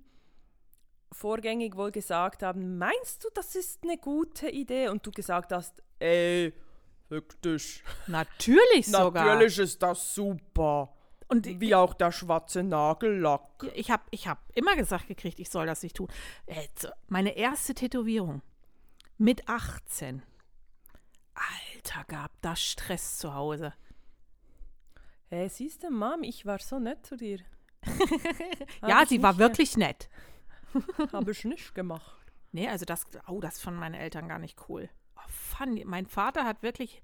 [1.11, 4.89] vorgängig wohl gesagt haben, meinst du, das ist eine gute Idee?
[4.89, 6.53] Und du gesagt hast, ey,
[7.09, 9.25] wirklich, Natürlich sogar.
[9.25, 10.93] natürlich ist das super.
[11.27, 13.41] Und Wie auch der schwarze Nagellack.
[13.73, 16.09] ich habe ich hab immer gesagt gekriegt, ich soll das nicht tun.
[17.07, 18.41] Meine erste Tätowierung
[19.17, 20.23] mit 18.
[21.33, 23.73] Alter, gab das Stress zu Hause.
[25.29, 27.39] Hey, siehst du, Mom, ich war so nett zu dir.
[28.85, 30.09] ja, ich sie war wirklich nett.
[31.13, 32.25] Habe ich nicht gemacht.
[32.51, 34.89] Nee, also das, oh, das fanden meine Eltern gar nicht cool.
[35.15, 37.01] Oh, fand, mein Vater hat wirklich,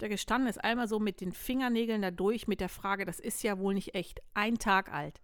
[0.00, 3.42] der gestanden ist einmal so mit den Fingernägeln da durch mit der Frage, das ist
[3.42, 5.20] ja wohl nicht echt, ein Tag alt.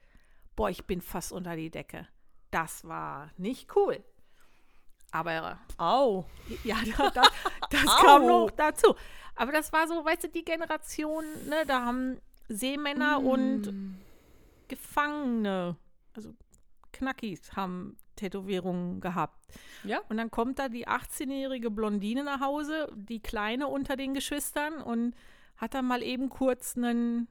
[0.57, 2.07] Boah, ich bin fast unter die Decke.
[2.51, 4.03] Das war nicht cool.
[5.13, 6.25] Aber Au.
[6.65, 7.29] ja, das, das,
[7.71, 8.95] das kam noch dazu.
[9.35, 13.73] Aber das war so, weißt du, die Generation, ne, da haben Seemänner und
[14.69, 15.77] Gefangene,
[16.15, 16.35] also
[16.93, 19.47] Knackis, haben Tätowierungen gehabt.
[19.85, 20.01] Ja.
[20.09, 25.15] Und dann kommt da die 18-jährige Blondine nach Hause, die Kleine unter den Geschwistern und
[25.57, 27.29] hat dann mal eben kurz ein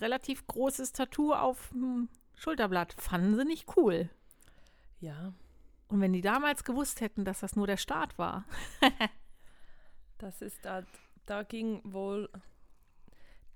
[0.00, 2.94] relativ großes Tattoo auf dem Schulterblatt.
[2.98, 4.10] Fanden sie nicht cool.
[5.00, 5.32] Ja,
[5.88, 8.44] Und wenn die damals gewusst hätten, dass das nur der Start war.
[10.18, 10.82] das ist da,
[11.26, 12.30] da ging wohl,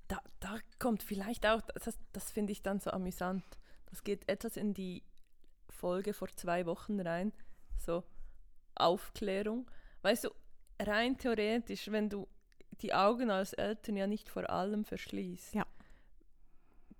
[0.08, 3.44] da, da kommt vielleicht auch, das, das finde ich dann so amüsant.
[3.90, 5.02] Das geht etwas in die
[5.68, 7.32] Folge vor zwei Wochen rein,
[7.76, 8.02] so
[8.74, 9.70] Aufklärung.
[10.02, 10.30] Weißt du,
[10.80, 12.26] rein theoretisch, wenn du
[12.80, 15.66] die Augen als Eltern ja nicht vor allem verschließt, Ja.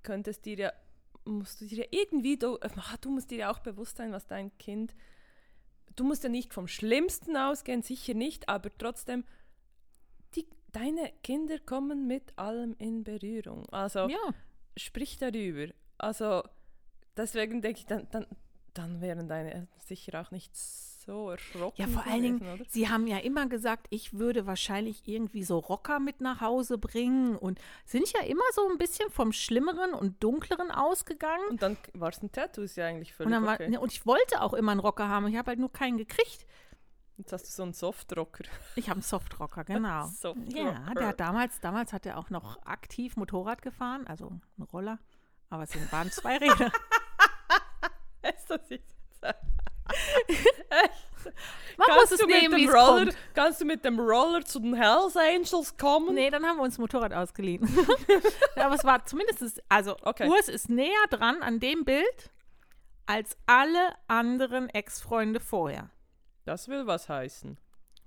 [0.02, 0.72] könntest dir ja,
[1.24, 4.26] musst du dir ja irgendwie, du, ah, du musst dir ja auch bewusst sein, was
[4.26, 4.94] dein Kind,
[5.96, 9.24] du musst ja nicht vom Schlimmsten ausgehen, sicher nicht, aber trotzdem,
[10.34, 13.68] die, deine Kinder kommen mit allem in Berührung.
[13.70, 14.34] Also Ja.
[14.76, 15.72] sprich darüber.
[15.98, 16.42] Also
[17.20, 18.26] deswegen denke ich, dann, dann,
[18.74, 21.80] dann wären deine Eltern sicher auch nicht so erschrocken.
[21.80, 22.64] Ja, vor allen Dingen, oder?
[22.68, 27.36] sie haben ja immer gesagt, ich würde wahrscheinlich irgendwie so Rocker mit nach Hause bringen
[27.36, 31.44] und sind ja immer so ein bisschen vom Schlimmeren und Dunkleren ausgegangen.
[31.50, 33.68] Und dann war es ein Tattoo, ist ja eigentlich Und, völlig dann war, okay.
[33.68, 36.46] ne, und ich wollte auch immer einen Rocker haben, ich habe halt nur keinen gekriegt.
[37.16, 38.44] Jetzt hast du so einen Softrocker.
[38.76, 40.06] Ich habe einen Softrocker, genau.
[40.06, 40.56] Softrocker.
[40.56, 44.98] Ja, der hat damals, damals hat er auch noch aktiv Motorrad gefahren, also einen Roller,
[45.50, 46.72] aber es waren zwei Räder.
[48.36, 48.96] Ist das jetzt?
[51.76, 53.16] Man muss es du nehmen, wie Roller, kommt.
[53.34, 56.14] kannst du mit dem Roller zu den Hells Angels kommen?
[56.14, 57.62] Nee, dann haben wir uns ein Motorrad ausgeliehen.
[58.56, 60.28] Aber es war zumindest, also Okay.
[60.28, 62.30] Urs ist näher dran an dem Bild
[63.06, 65.90] als alle anderen Ex-Freunde vorher.
[66.44, 67.58] Das will was heißen.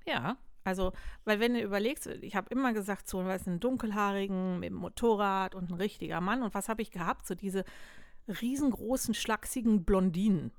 [0.05, 0.93] Ja, also,
[1.25, 5.55] weil wenn du überlegst, ich habe immer gesagt, so, was einen dunkelhaarigen mit dem Motorrad
[5.55, 6.41] und ein richtiger Mann.
[6.41, 7.27] Und was habe ich gehabt?
[7.27, 7.65] So diese
[8.27, 10.51] riesengroßen, schlachsigen Blondinen.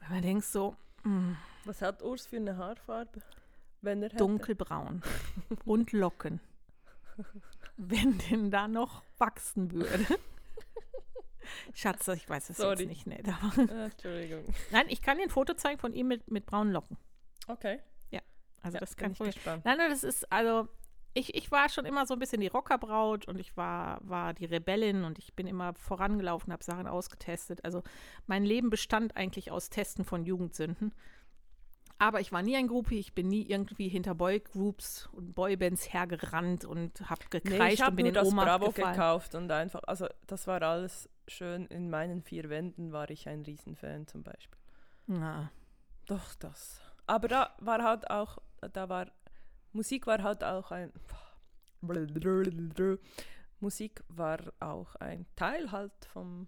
[0.00, 1.32] Weil man denkst so, mm,
[1.64, 3.20] Was hat Urs für eine Haarfarbe?
[3.80, 4.16] Wenn er hätte?
[4.16, 5.02] dunkelbraun
[5.64, 6.40] und Locken.
[7.76, 10.06] Wenn denn da noch wachsen würde.
[11.74, 12.84] Schatz, ich weiß es Sorry.
[12.84, 13.06] jetzt nicht.
[13.06, 14.44] Nee, aber Ah, Entschuldigung.
[14.70, 16.96] Nein, ich kann dir ein Foto zeigen von ihm mit, mit braunen Locken.
[17.46, 17.80] Okay.
[18.62, 19.62] Also ja, das bin kann ich ich gespannt.
[19.66, 20.68] Nein, nein, das ist, also,
[21.14, 24.44] ich, ich war schon immer so ein bisschen die Rockerbraut und ich war, war die
[24.46, 27.64] Rebellin und ich bin immer vorangelaufen, habe Sachen ausgetestet.
[27.64, 27.82] Also
[28.26, 30.92] mein Leben bestand eigentlich aus Testen von Jugendsünden.
[31.98, 36.64] Aber ich war nie ein Groupie, ich bin nie irgendwie hinter Boygroups und Boybands hergerannt
[36.64, 38.92] und habe Nee, gekreischt ich habe und bin in das Bravo gefallen.
[38.94, 41.66] gekauft und einfach, also das war alles schön.
[41.66, 44.58] In meinen vier Wänden war ich ein Riesenfan zum Beispiel.
[45.06, 45.52] Na,
[46.06, 46.80] Doch, das.
[47.06, 48.38] Aber da war halt auch,
[48.72, 49.06] da war,
[49.74, 50.92] Musik war halt auch ein,
[53.60, 56.46] Musik war auch ein Teil halt vom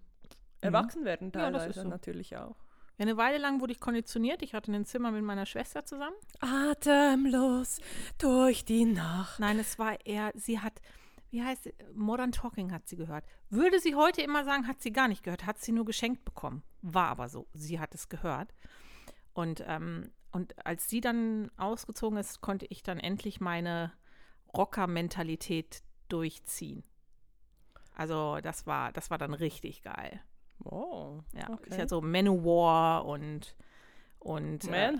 [0.61, 1.39] Erwachsenwerden Mhm.
[1.39, 1.89] Ja, das ist teilweise so.
[1.89, 2.55] natürlich auch.
[2.97, 4.41] Ja, eine Weile lang wurde ich konditioniert.
[4.41, 6.15] Ich hatte ein Zimmer mit meiner Schwester zusammen.
[6.39, 7.79] Atemlos
[8.17, 9.39] durch die Nacht.
[9.39, 10.81] Nein, es war eher, sie hat,
[11.29, 11.69] wie heißt?
[11.93, 13.25] Modern Talking hat sie gehört.
[13.49, 16.63] Würde sie heute immer sagen, hat sie gar nicht gehört, hat sie nur geschenkt bekommen.
[16.81, 18.53] War aber so, sie hat es gehört.
[19.33, 23.91] Und, ähm, und als sie dann ausgezogen ist, konnte ich dann endlich meine
[24.55, 26.83] Rocker-Mentalität durchziehen.
[27.95, 30.21] Also das war, das war dann richtig geil.
[30.63, 31.69] Oh, Ja, okay.
[31.71, 33.55] ich hatte so Manowar und
[34.27, 34.97] und äh.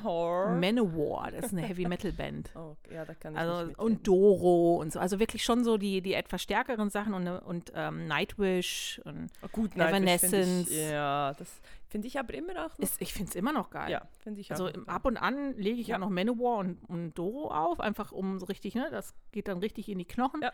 [0.56, 2.50] Manowar, das ist eine Heavy Metal Band.
[2.56, 4.08] oh, ja, da kann ich Also und.
[4.08, 5.00] Doro und so.
[5.00, 9.02] Also wirklich schon so die, die etwas stärkeren Sachen und, und ähm, Nightwish.
[9.04, 10.70] Und Oh, Gut, Evanescence.
[10.72, 11.60] Ich, ja, das
[11.90, 12.80] finde ich aber immer auch noch.
[12.80, 13.92] ist, ich finde es immer noch geil.
[13.92, 14.52] ja, finde ich auch.
[14.52, 14.96] Also noch im, geil.
[14.96, 15.96] ab und an lege ich ja.
[15.96, 16.00] Ja.
[16.00, 19.90] noch Manowar und, und Doro auf, einfach um so richtig, ne, das geht dann richtig
[19.90, 20.42] in die Knochen.
[20.42, 20.52] Ja.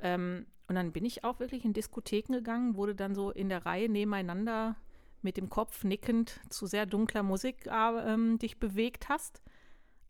[0.00, 3.64] Ähm, und dann bin ich auch wirklich in Diskotheken gegangen, wurde dann so in der
[3.64, 4.76] Reihe nebeneinander
[5.22, 9.42] mit dem Kopf nickend zu sehr dunkler Musik äh, ähm, dich bewegt hast.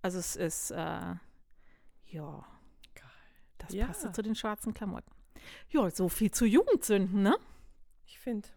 [0.03, 2.47] Also es ist, äh, ja,
[2.95, 3.11] Geil.
[3.59, 3.87] das Ja.
[3.87, 5.11] passte zu den schwarzen Klamotten.
[5.71, 7.37] Ja, so viel zu Jugendsünden, ne?
[8.07, 8.49] Ich finde,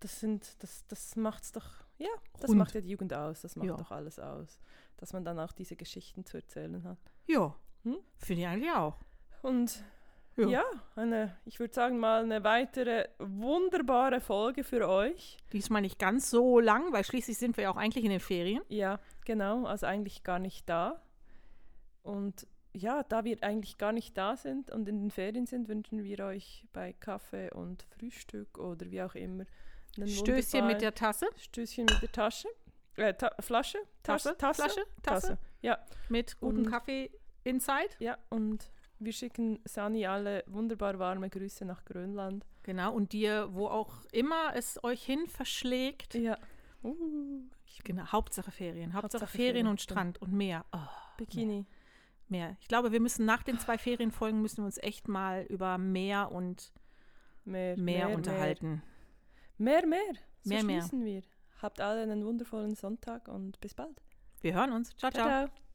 [0.00, 1.66] das sind, das, das macht's doch,
[1.98, 2.08] ja,
[2.40, 2.58] das Rund.
[2.58, 3.76] macht ja die Jugend aus, das macht Ja.
[3.76, 4.60] doch alles aus.
[4.96, 6.98] Dass man dann auch diese Geschichten zu erzählen hat.
[7.26, 7.98] Ja, Hm?
[8.16, 8.98] finde ich eigentlich auch.
[9.42, 9.84] Und
[10.36, 10.48] Ja.
[10.48, 10.64] ja,
[10.98, 15.36] eine, ich würde sagen mal eine weitere wunderbare Folge für euch.
[15.52, 18.62] Diesmal nicht ganz so lang, weil schließlich sind wir ja auch eigentlich in den Ferien.
[18.68, 21.00] Ja, genau, also eigentlich gar nicht da.
[22.02, 26.04] Und ja, da wir eigentlich gar nicht da sind und in den Ferien sind, wünschen
[26.04, 29.44] wir euch bei Kaffee und Frühstück oder wie auch immer
[29.96, 31.26] einen Stößchen mit der Tasse.
[31.36, 32.48] Stößchen mit der Tasche.
[32.96, 33.78] Äh, Ta Flasche?
[34.02, 34.62] Tasse, Tasse?
[34.62, 35.38] Flasche, Tasse.
[35.60, 35.78] Ja,
[36.08, 37.10] Mit gutem Kaffee
[37.44, 37.90] inside.
[37.98, 42.44] ja, und wir schicken Sani alle wunderbar warme Grüße nach Grönland.
[42.62, 46.14] Genau, und dir, wo auch immer es euch hin verschlägt.
[46.14, 46.38] Ja.
[46.82, 47.42] Uh,
[47.84, 48.92] Genau, Hauptsache Ferien.
[48.92, 49.80] Hauptsache, Hauptsache Ferien, Ferien, und.
[49.80, 50.64] Strand und Meer.
[50.72, 50.78] Oh,
[51.16, 51.66] Bikini.
[52.28, 52.56] Meer.
[52.60, 56.30] Ich glaube, wir müssen nach den zwei Ferienfolgen müssen wir uns echt mal über Meer
[56.32, 56.72] und
[57.44, 58.82] Mehr, Meer, unterhalten.
[59.56, 60.00] Mehr, mehr.
[60.42, 60.80] So Mehr, mehr.
[60.80, 61.22] schließen wir.
[61.62, 64.02] Habt alle einen wundervollen Sonntag und bis bald.
[64.42, 64.94] Wir hören uns.
[64.96, 65.10] ciao.
[65.10, 65.24] ciao.
[65.24, 65.46] ciao.
[65.46, 65.67] ciao.